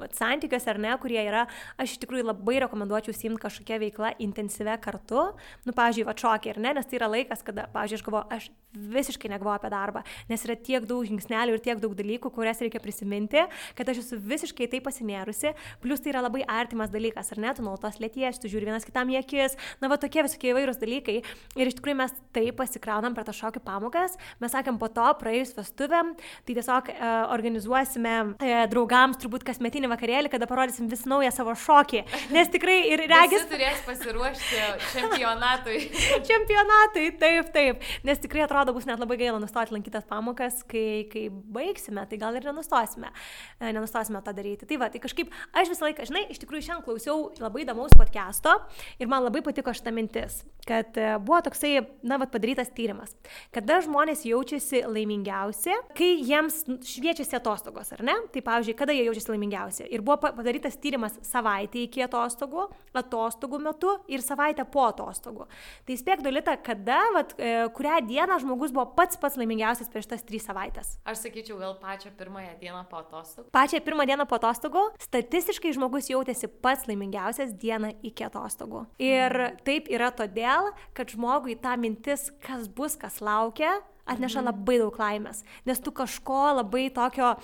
[0.00, 1.44] vat, santykiuose ar ne, kurie yra,
[1.76, 5.28] aš iš tikrųjų labai rekomenduočiau simti kažkokią veiklą intensyvę kartu,
[5.66, 8.50] nu, pavyzdžiui, va šokį ar ne, nes tai yra laikas, kada, pavyzdžiui, aš galvoju, aš
[8.72, 12.80] visiškai negalvoju apie darbą, nes yra tiek daug žingsnelių ir tiek daug dalykų, kurias reikia
[12.80, 13.42] prisiminti,
[13.76, 17.64] kad aš esu visiškai tai pasinėrusi, plus tai yra labai artimas dalykas, ar ne, tu
[17.64, 21.18] nuolatos lėties, tu žiūri vienas kitam į akis, na, va tokie visokie įvairūs dalykai.
[21.58, 25.52] Ir iš tikrųjų mes taip pasikraunam per tą šokių pamokas, mes sakėm po to, praėjus
[25.58, 26.14] vestuvėm,
[26.46, 26.96] tai tiesiog e,
[27.34, 32.02] organizuosime e, draugams turbūt kasmetinį paskutinį vakarėlį, kada parodysim vis naują savo šokį.
[32.32, 33.42] Nes tikrai ir regis.
[33.42, 34.60] Jis turės pasiruošti
[34.92, 35.78] čempionatui.
[36.28, 37.82] čempionatui, taip, taip.
[38.04, 42.36] Nes tikrai atrodo bus net labai gaila nustoti lankytas pamokas, kai, kai baigsime, tai gal
[42.36, 43.10] ir nenustosime.
[43.58, 44.68] E, nenustosime tą daryti.
[44.68, 48.54] Tai va, tai kažkaip aš visą laiką, žinai, iš tikrųjų šiandien klausiau labai įdomaus podcast'o
[49.00, 51.74] ir man labai patiko šitą mintis, kad e, buvo toksai,
[52.06, 53.16] na, va, padarytas tyrimas,
[53.54, 58.18] kada žmonės jaučiasi laimingiausi, kai jiems šviečiasi atostogos, ar ne?
[58.32, 59.86] Tai pavyzdžiui, kada jie jaučiasi laimingiausi geriausia.
[59.90, 65.46] Ir buvo padarytas tyrimas savaitę iki atostogų, atostogų metu ir savaitę po atostogų.
[65.86, 70.22] Tai spėk, Dolita, kada, vat, e, kurią dieną žmogus buvo pats pats laimingiausias prieš tas
[70.22, 70.98] trys savaitės?
[71.04, 73.50] Aš sakyčiau, gal pačią pirmąją dieną po atostogų.
[73.52, 78.86] Pačią pirmą dieną po atostogų statistiškai žmogus jautėsi pats laimingiausias dieną iki atostogų.
[78.98, 84.48] Ir taip yra todėl, kad žmogui ta mintis, kas bus, kas laukia, atneša mhm.
[84.50, 85.44] labai daug laimės.
[85.68, 87.36] Nes tu kažko labai tokio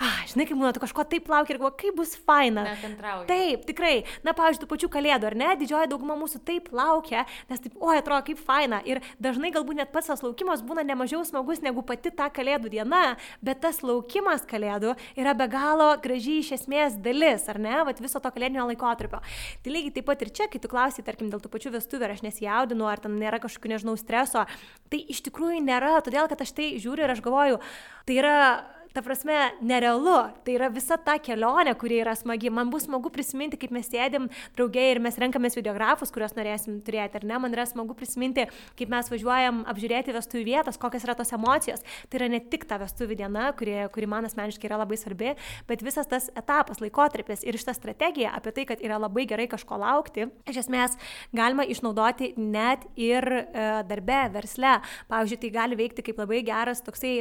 [0.00, 2.64] ah, žinai, kaip būna, tu kažko taip laukia ir galvoji, kaip bus faina.
[2.70, 3.26] Nekantrauju.
[3.28, 3.92] Taip, tikrai.
[4.26, 5.50] Na, pavyzdžiui, tų pačių kalėdų, ar ne?
[5.60, 8.80] Didžioji dauguma mūsų taip laukia, nes taip, oi, atrodo, kaip faina.
[8.88, 13.02] Ir dažnai galbūt net pats tas laukimas būna nemažiau smagus negu pati ta kalėdų diena,
[13.44, 17.76] bet tas laukimas kalėdų yra be galo gražiai iš esmės dalis, ar ne?
[17.86, 19.20] Vat viso to kalėdinio laikotarpio.
[19.60, 22.16] Tai lygiai taip pat ir čia, kai tu klausai, tarkim, dėl tų pačių vestuvių, ar
[22.16, 24.46] aš nesijaudinu, ar ten nėra kažkokių, nežinau, streso,
[24.90, 27.60] tai iš tikrųjų nėra, todėl kad aš tai žiūriu ir aš galvoju,
[28.08, 28.36] tai yra
[28.94, 30.16] ta prasme, nerealu.
[30.44, 32.50] Tai yra visa ta kelionė, kuri yra smagi.
[32.52, 34.28] Man bus smagu prisiminti, kaip mes sėdim
[34.58, 37.38] draugiai ir mes renkamės videografus, kuriuos norėsim turėti, ar ne?
[37.42, 38.46] Man yra smagu prisiminti,
[38.78, 41.84] kaip mes važiuojam apžiūrėti vestuvių vietas, kokios yra tos emocijos.
[42.10, 45.34] Tai yra ne tik ta vestuvių diena, kuri, kuri man asmeniškai yra labai svarbi,
[45.70, 49.78] bet visas tas etapas, laikotarpis ir šitą strategiją apie tai, kad yra labai gerai kažko
[49.80, 50.98] laukti, iš esmės
[51.36, 53.46] galima išnaudoti net ir e,
[53.86, 54.78] darbe, versle.
[55.10, 57.20] Pavyzdžiui, tai gali veikti kaip labai geras toksai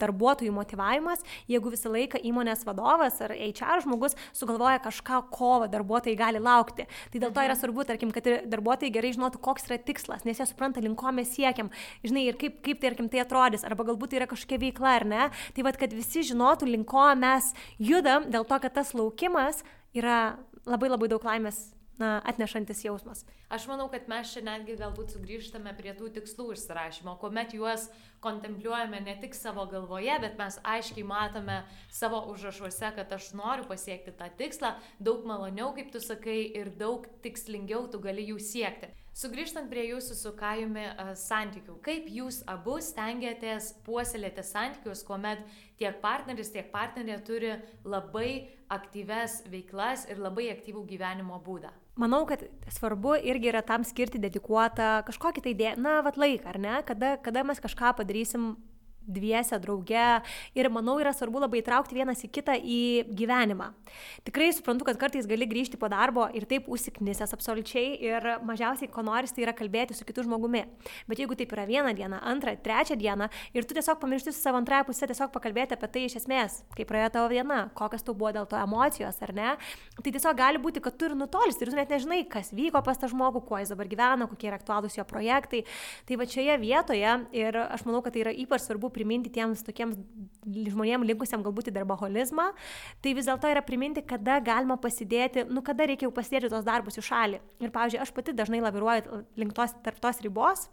[0.00, 6.16] darbuotojų motivavimas sprendimas, jeigu visą laiką įmonės vadovas ar HR žmogus sugalvoja kažką, ko darbuotojai
[6.16, 6.86] gali laukti.
[7.10, 10.46] Tai dėl to yra svarbu, tarkim, kad darbuotojai gerai žinotų, koks yra tikslas, nes jie
[10.46, 11.70] supranta, link ko mes siekiam,
[12.04, 15.26] žinai, ir kaip, kaip tarkim, tai atrodys, arba galbūt tai yra kažkokia veikla ar ne.
[15.54, 20.38] Tai vad, kad visi žinotų, link ko mes judam, dėl to, kad tas laukimas yra
[20.68, 23.24] labai labai daug laimės na, atnešantis jausmas.
[23.52, 27.88] Aš manau, kad mes čia netgi galbūt sugrįžtame prie tų tikslų išsirašymo, kuomet juos
[28.24, 31.60] kontempliuojame ne tik savo galvoje, bet mes aiškiai matome
[31.92, 37.06] savo užrašuose, kad aš noriu pasiekti tą tikslą, daug maloniau, kaip tu sakai, ir daug
[37.24, 38.92] tikslingiau tu gali jų siekti.
[39.20, 40.84] Sugrįžtant prie jūsų su Kajumi
[41.18, 45.42] santykių, kaip jūs abu stengiatės puoselėti santykius, kuomet
[45.80, 48.30] tiek partneris, tiek partnerė turi labai
[48.70, 51.74] aktyves veiklas ir labai aktyvų gyvenimo būdą?
[52.00, 52.42] Manau, kad
[52.72, 55.72] svarbu irgi yra tam skirti dedikuotą kažkokį tai, dė...
[55.76, 58.54] na, vat laiką, ar ne, kada, kada mes kažką padarysim
[59.12, 60.06] dviese, drauge
[60.56, 62.80] ir manau yra svarbu labai įtraukti vienas į kitą į
[63.16, 63.70] gyvenimą.
[64.26, 69.04] Tikrai suprantu, kad kartais gali grįžti po darbo ir taip užsiknisęs absoliučiai ir mažiausiai, ko
[69.06, 70.64] noris, tai yra kalbėti su kitu žmogumi.
[71.10, 74.60] Bet jeigu taip yra vieną dieną, antrą, trečią dieną ir tu tiesiog pamiršti su savo
[74.60, 78.32] antrąją pusę tiesiog pakalbėti apie tai iš esmės, kaip praėjo tavo diena, kokios tau buvo
[78.36, 79.54] dėl to emocijos ar ne,
[80.00, 82.98] tai tiesiog gali būti, kad tu ir nutolsti ir tu net nežinai, kas vyko pas
[83.00, 85.62] tą žmogų, kuo jis dabar gyvena, kokie yra aktualūs jo projektai.
[86.08, 89.96] Tai va šioje vietoje ir aš manau, kad tai yra ypač svarbu priminti tiems tokiems
[90.44, 92.50] žmonėms linkusiam galbūt į darboholizmą,
[93.00, 97.00] tai vis dėlto yra priminti, kada galima pasidėti, nu kada reikia jau pasidėti tos darbus
[97.00, 97.40] į šalį.
[97.64, 100.68] Ir pavyzdžiui, aš pati dažnai laviruoju link tos, tarp tos ribos,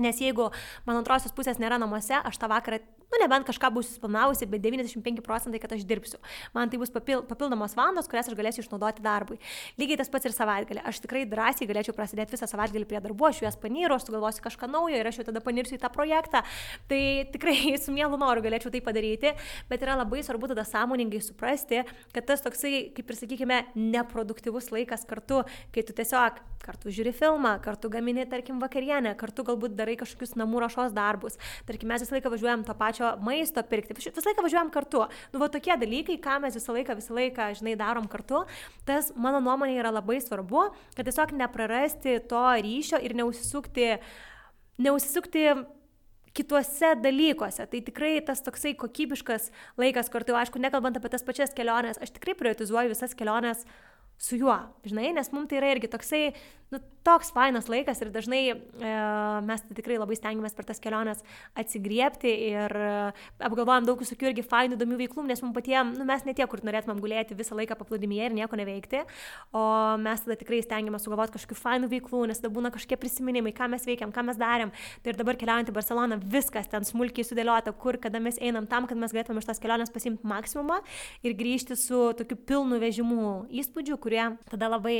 [0.00, 0.46] Nes jeigu
[0.86, 2.78] mano antrosios pusės nėra namuose, aš tą vakarą
[3.10, 6.20] nu nebent kažką būsiu suplanavusi, bet 95 procentai, kad aš dirbsiu.
[6.54, 9.40] Man tai bus papil, papildomos valandos, kurias aš galėsiu išnaudoti darbui.
[9.80, 10.84] Lygiai tas pats ir savaitgalį.
[10.86, 14.70] Aš tikrai drąsiai galėčiau prasidėti visą savaitgalį prie darbų, aš juos panyru, aš sugalvosiu kažką
[14.70, 16.44] naujo ir aš jau tada panirsiu į tą projektą.
[16.90, 17.02] Tai
[17.34, 19.34] tikrai su mielu noru galėčiau tai padaryti,
[19.70, 21.82] bet yra labai svarbu tada sąmoningai suprasti,
[22.14, 25.42] kad tas toksai, kaip ir sakykime, neproduktyvus laikas kartu,
[25.74, 30.60] kai tu tiesiog kartu žiūri filmą, kartu gamini, tarkim, vakarienę, kartu galbūt darai kažkokius namų
[30.66, 31.38] rašos darbus.
[31.68, 33.94] Tarkim, mes visą laiką važiuojam to pačio pačio maisto pirkti.
[33.94, 35.04] Visą laiką važiuojam kartu.
[35.32, 38.44] Nu, va tokie dalykai, ką mes visą laiką, visą laiką, žinai, darom kartu,
[38.86, 43.98] tas mano nuomonė yra labai svarbu, kad tiesiog neprarasti to ryšio ir neusisukti,
[44.78, 45.46] neusisukti
[46.34, 47.66] kituose dalykuose.
[47.66, 52.36] Tai tikrai tas toksai kokybiškas laikas kartu, aišku, nekalbant apie tas pačias keliones, aš tikrai
[52.38, 53.64] prioritizuoju visas keliones
[54.20, 56.34] su juo, žinai, nes mums tai yra irgi toksai,
[56.70, 58.54] nu, toks fainas laikas ir dažnai e,
[59.46, 61.22] mes tikrai labai stengiamės per tas keliones
[61.58, 62.90] atsigriepti ir e,
[63.46, 66.62] apgalvojam daug visokių irgi fainų, įdomių veiklų, nes mums patiems, nu, mes ne tie, kur
[66.66, 69.02] norėtumėm gulėti visą laiką paplūdimyje ir nieko neveikti,
[69.56, 69.64] o
[70.02, 73.88] mes tada tikrai stengiamės sugalvoti kažkokių fainų veiklų, nes tada būna kažkokie prisiminimai, ką mes
[73.88, 74.74] veikiam, ką mes darėm.
[75.00, 78.86] Tai ir dabar keliaujant į Barceloną, viskas ten smulkiai sudėliota, kur, kada mes einam tam,
[78.90, 80.82] kad mes galėtume iš tos kelionės pasimti maksimumą
[81.24, 83.30] ir grįžti su tokiu pilnu vežimu
[83.62, 84.98] įspūdžiu, kurie tada labai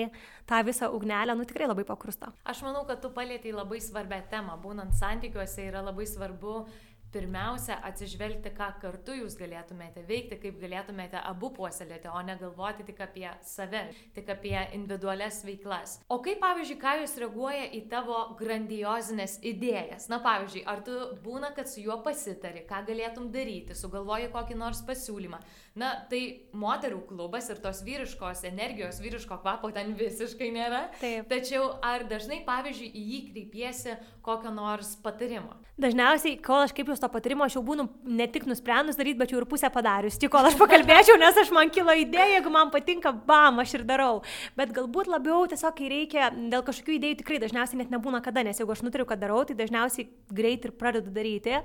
[0.48, 2.32] tą visą ugnelę, nu tikrai labai pakrusta.
[2.48, 4.56] Aš manau, kad tu palėtėjai labai svarbę temą.
[4.62, 6.64] Būnant santykiuose yra labai svarbu
[7.12, 13.00] pirmiausia atsižvelgti, ką kartu jūs galėtumėte veikti, kaip galėtumėte abu puoselėti, o ne galvoti tik
[13.02, 13.82] apie save,
[14.14, 15.98] tik apie individualias veiklas.
[16.10, 20.06] O kaip, pavyzdžiui, ką jūs reaguoja į tavo grandiozinės idėjas?
[20.12, 24.84] Na, pavyzdžiui, ar tu būna, kad su juo pasitari, ką galėtum daryti, sugalvoji kokį nors
[24.86, 25.42] pasiūlymą.
[25.78, 30.88] Na, tai moterų klubas ir tos vyriškos energijos, vyriško kvapo ten visiškai nėra.
[30.98, 31.28] Taip.
[31.30, 33.94] Tačiau ar dažnai, pavyzdžiui, į jį kreipiesi
[34.26, 35.54] kokio nors patarimo?
[35.80, 39.30] Dažniausiai, kol aš kaip jūs to patarimo, aš jau būnu ne tik nusprendus daryti, bet
[39.32, 40.18] jau ir pusę padarius.
[40.20, 43.86] Tik kol aš pakalbėčiau, nes aš man kilo idėja, jeigu man patinka, bam, aš ir
[43.88, 44.20] darau.
[44.58, 48.60] Bet galbūt labiau tiesiog, kai reikia, dėl kažkokių idėjų tikrai dažniausiai net nebūna kada, nes
[48.60, 51.62] jeigu aš nutariu, kad darau, tai dažniausiai greit ir pradedu daryti.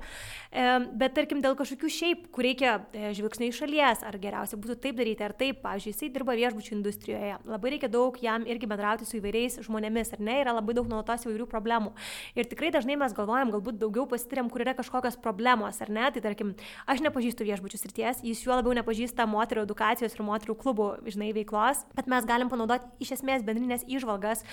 [0.96, 4.98] Bet tarkim, dėl kažkokių šiaip, kur reikia e, žvilgsnio iš šalies, ar geriausia būtų taip
[4.98, 7.36] daryti, ar taip, pavyzdžiui, jisai dirba viešbučių industrijoje.
[7.48, 11.26] Labai reikia daug jam irgi bendrauti su įvairiais žmonėmis, ar ne, yra labai daug nuolatos
[11.26, 11.92] įvairių problemų.
[12.36, 16.08] Ir tikrai dažnai mes galvojam, galbūt daugiau pasitiriam, kur yra kažkokios problemos, ar ne?
[16.14, 16.54] Tai tarkim,
[16.90, 21.84] aš nepažįstu viešbučių srities, jis juo labiau nepažįsta moterų edukacijos ir moterų klubų, žinai, veiklos,
[21.96, 24.44] bet mes galim panaudoti iš esmės bendrinės išvalgas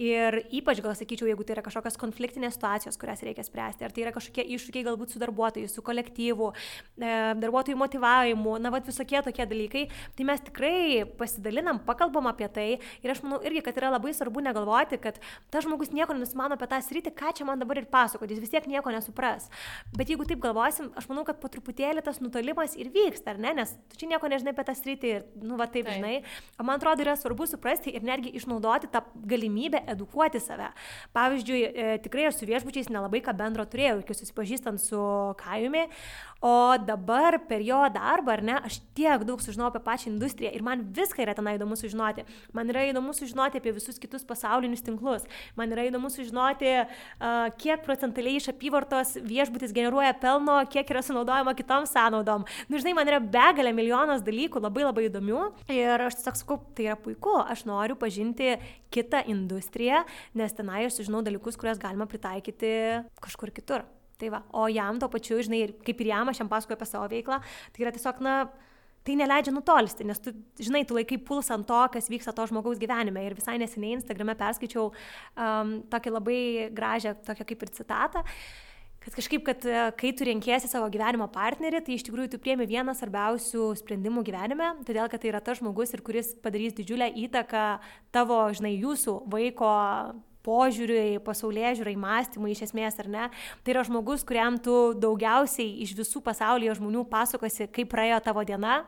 [0.00, 4.04] ir ypač gal sakyčiau, jeigu tai yra kažkokios konfliktinės situacijos, kurias reikia spręsti, ar tai
[4.06, 9.46] yra kažkokie iššūkiai galbūt su darbuotojais, su kolektyvu, e, darbuotojų motivavimu, na, vad visokie tokie
[9.48, 9.84] dalykai,
[10.16, 12.68] tai mes tikrai pasidalinam, pakalbam apie tai
[13.02, 15.18] ir aš manau irgi, kad yra labai svarbu negalvoti, kad
[15.52, 18.52] tas žmogus nieko nenusimano apie tą sritį, ką čia man dabar ir pasakoti, jis vis
[18.54, 19.48] tiek nieko nesupras.
[19.96, 23.54] Bet jeigu taip galvosim, aš manau, kad po truputėlį tas nutolimas ir vyksta, ar ne,
[23.62, 25.98] nes tu čia nieko nežinai apie tą sritį ir, nu, va taip, taip.
[25.98, 26.14] žinai.
[26.60, 30.70] O man atrodo, yra svarbu suprasti ir netgi išnaudoti tą galimybę edukuoti save.
[31.16, 35.00] Pavyzdžiui, e, tikrai aš su viešbučiais nelabai ką bendro turėjau, iki susipažįstant su
[35.40, 35.86] Kajumi,
[36.42, 40.64] O dabar per jo darbą, ar ne, aš tiek daug sužinau apie pačią industriją ir
[40.66, 42.24] man viską yra ten įdomu sužinoti.
[42.50, 45.28] Man yra įdomu sužinoti apie visus kitus pasaulinius tinklus.
[45.54, 51.54] Man yra įdomu sužinoti, uh, kiek procentaliai iš apyvartos viešbutis generuoja pelno, kiek yra sunaudojama
[51.54, 52.48] kitom sąnaudom.
[52.66, 56.90] Nu, žinai, man yra begalė milijonas dalykų labai labai įdomių ir aš tiesiog sakau, tai
[56.90, 58.56] yra puiku, aš noriu pažinti
[58.90, 60.02] kitą industriją,
[60.34, 62.72] nes tenai aš sužinau dalykus, kuriuos galima pritaikyti
[63.22, 63.86] kažkur kitur.
[64.22, 67.08] Tai va, o jam to pačiu, žinai, kaip ir jam, aš jam pasakoju apie savo
[67.10, 67.40] veiklą,
[67.74, 68.34] tai yra tiesiog, na,
[69.02, 70.30] tai neleidžia nutolsti, nes tu,
[70.62, 73.24] žinai, tu laikai pulsą ant to, kas vyksta to žmogaus gyvenime.
[73.26, 76.42] Ir visai neseniai Instagrame perskaičiau um, tokią labai
[76.76, 78.22] gražią, tokią kaip ir citatą.
[79.02, 82.68] Kad kažkaip, kad e, kai tu renkėsi savo gyvenimo partnerį, tai iš tikrųjų tu priemi
[82.70, 87.64] vieną svarbiausių sprendimų gyvenime, todėl kad tai yra tas žmogus ir kuris padarys didžiulę įtaką
[88.14, 89.72] tavo, žinai, jūsų vaiko
[90.46, 93.28] požiūriui, pasaulyje žiūrai, mąstymui iš esmės, ar ne.
[93.62, 98.82] Tai yra žmogus, kuriam tu daugiausiai iš visų pasaulyje žmonių pasakosi, kaip praėjo tavo diena,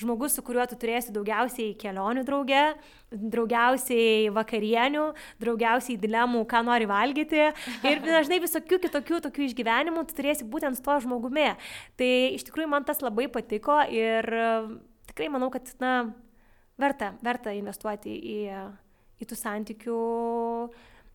[0.00, 2.64] žmogus, su kuriuo tu turėsi daugiausiai kelionių drauge,
[3.14, 5.04] daugiausiai vakarienių,
[5.42, 7.44] daugiausiai dilemų, ką nori valgyti
[7.86, 11.52] ir dažnai visokių kitokių tokių išgyvenimų tu turėsi būtent su to žmogumi.
[12.00, 14.26] Tai iš tikrųjų man tas labai patiko ir
[15.10, 15.94] tikrai manau, kad, na,
[16.80, 18.40] verta, verta investuoti į,
[19.22, 20.00] į tų santykių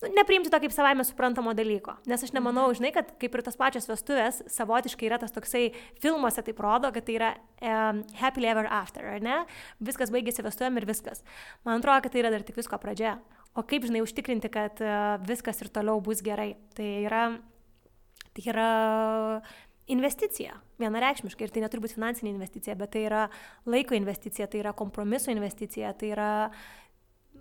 [0.01, 1.95] nu, nepriimti to kaip savaime suprantamo dalyko.
[2.09, 2.79] Nes aš nemanau, mhm.
[2.79, 5.69] žinai, kad kaip ir tas pačios vestuvės, savotiškai yra tas toksai,
[6.01, 9.41] filmuose taip rodo, kad tai yra um, happy ever after, ar ne?
[9.83, 11.23] Viskas baigėsi vestuvėm ir viskas.
[11.67, 13.17] Man atrodo, kad tai yra dar tik visko pradžia.
[13.57, 16.53] O kaip, žinai, užtikrinti, kad uh, viskas ir toliau bus gerai.
[16.77, 17.23] Tai yra,
[18.37, 18.69] tai yra
[19.89, 21.47] investicija, vienareikšmiškai.
[21.47, 23.23] Ir tai neturi būti finansinė investicija, bet tai yra
[23.69, 26.29] laiko investicija, tai yra kompromiso investicija, tai yra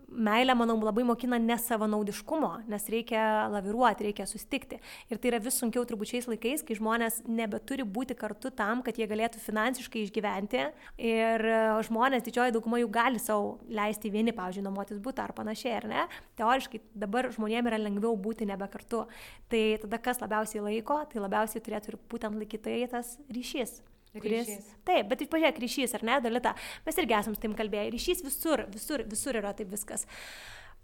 [0.08, 4.78] meilė, manau, labai mokina nesavanaudiškumo, nes reikia laviruoti, reikia sustikti.
[5.12, 8.98] Ir tai yra vis sunkiau turbūt šiais laikais, kai žmonės nebeturi būti kartu tam, kad
[8.98, 10.64] jie galėtų finansiškai išgyventi.
[11.10, 15.76] Ir e, žmonės, didžioji dauguma jų gali savo leisti vieni, pavyzdžiui, nuomotis būtą ar panašiai,
[15.82, 16.06] ar ne?
[16.40, 19.04] Teoriškai dabar žmonėms yra lengviau būti nebe kartu.
[19.52, 23.80] Tai tada kas labiausiai laiko, tai labiausiai turėtų ir būtent laikytai tas ryšys.
[24.22, 24.76] Kuris, ryšys.
[24.88, 26.54] Taip, bet pažiūrėk, ryšys, ar ne, Dalita,
[26.86, 30.06] mes irgi esam su tim kalbėję, ryšys visur, visur, visur yra taip viskas.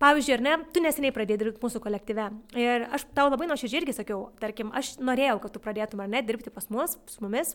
[0.03, 2.27] Pavyzdžiui, ar ne, tu neseniai pradėjai dirbti mūsų kolektyve.
[2.59, 6.23] Ir aš tau labai nuoširdžiai irgi sakiau, tarkim, aš norėjau, kad tu pradėtum ar ne
[6.27, 7.55] dirbti pas mus, su mumis,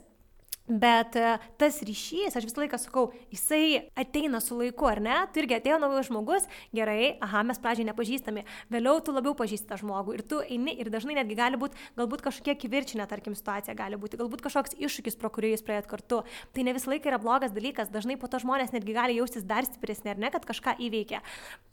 [0.70, 5.16] Bet e, tas ryšys, aš visą laiką sakau, jisai ateina su laiku, ar ne?
[5.34, 6.44] Tu irgi atėjo naujas žmogus,
[6.78, 10.92] gerai, aha, mes pradžiai nepažįstami, vėliau tu labiau pažįsti tą žmogų ir tu eini ir
[10.94, 15.32] dažnai netgi gali būti, galbūt kažkokia kivirčinė, tarkim, situacija gali būti, galbūt kažkoks iššūkis, pro
[15.34, 16.22] kurį jūs praėjot kartu.
[16.54, 19.66] Tai ne visą laiką yra blogas dalykas, dažnai po to žmonės netgi gali jaustis dar
[19.66, 21.24] stipresni, ar ne, kad kažką įveikia.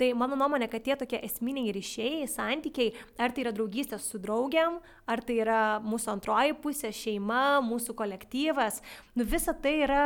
[0.01, 4.81] Tai mano nuomonė, kad tie tokie esminiai ryšiai, santykiai, ar tai yra draugystės su draugiam,
[5.05, 8.81] ar tai yra mūsų antroji pusė, šeima, mūsų kolektyvas,
[9.17, 10.05] nu visa tai yra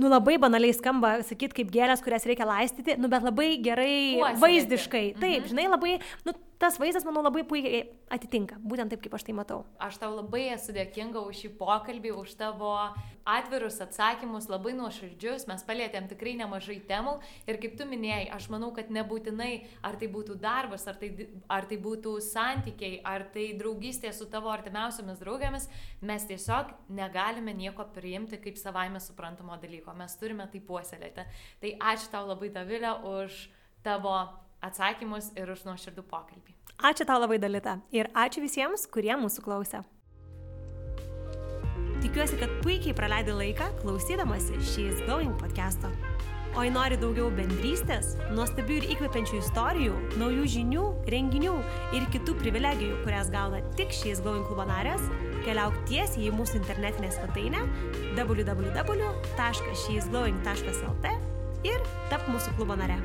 [0.00, 4.40] nu labai banaliai skamba sakyti kaip gėlės, kurias reikia laistyti, nu bet labai gerai Puoselėti.
[4.44, 5.04] vaizdiškai.
[5.20, 5.50] Taip, mhm.
[5.52, 9.62] žinai, labai, nu tas vaizdas, manau, labai puikiai atitinka, būtent taip, kaip aš tai matau.
[9.80, 12.74] Aš tau labai esu dėkinga už šį pokalbį, už tavo
[13.24, 17.14] atvirus atsakymus, labai nuoširdžius, mes palėtėm tikrai nemažai temų
[17.48, 19.52] ir kaip tu minėjai, aš manau, kad nebūtinai,
[19.86, 21.10] ar tai būtų darbas, ar tai,
[21.48, 25.70] ar tai būtų santykiai, ar tai draugystė su tavo artimiausiamis draugėmis,
[26.04, 31.24] mes tiesiog negalime nieko priimti kaip savaime suprantamo dalyko, mes turime tai puoselėti.
[31.64, 33.46] Tai ačiū tau labai, Davilė, už
[33.86, 34.16] tavo
[34.64, 36.52] atsakymus ir už nuoširdų pokalbį.
[36.80, 37.78] Ačiū tau labai, Dalita.
[37.92, 39.78] Ir ačiū visiems, kurie mūsų klausė.
[42.00, 45.90] Tikiuosi, kad puikiai praleidai laiką klausydamasi She's Going podcast'o.
[46.56, 51.54] O jei nori daugiau bendrystės, nuostabių ir įkvepiančių istorijų, naujų žinių, renginių
[51.94, 55.02] ir kitų privilegijų, kurias gauna tik She's Going klubo narės,
[55.44, 57.60] keliauk tiesiai į mūsų internetinę svetainę
[58.18, 61.06] www.sheisglowing.lt
[61.70, 61.78] ir
[62.10, 62.98] tap mūsų klubo nare.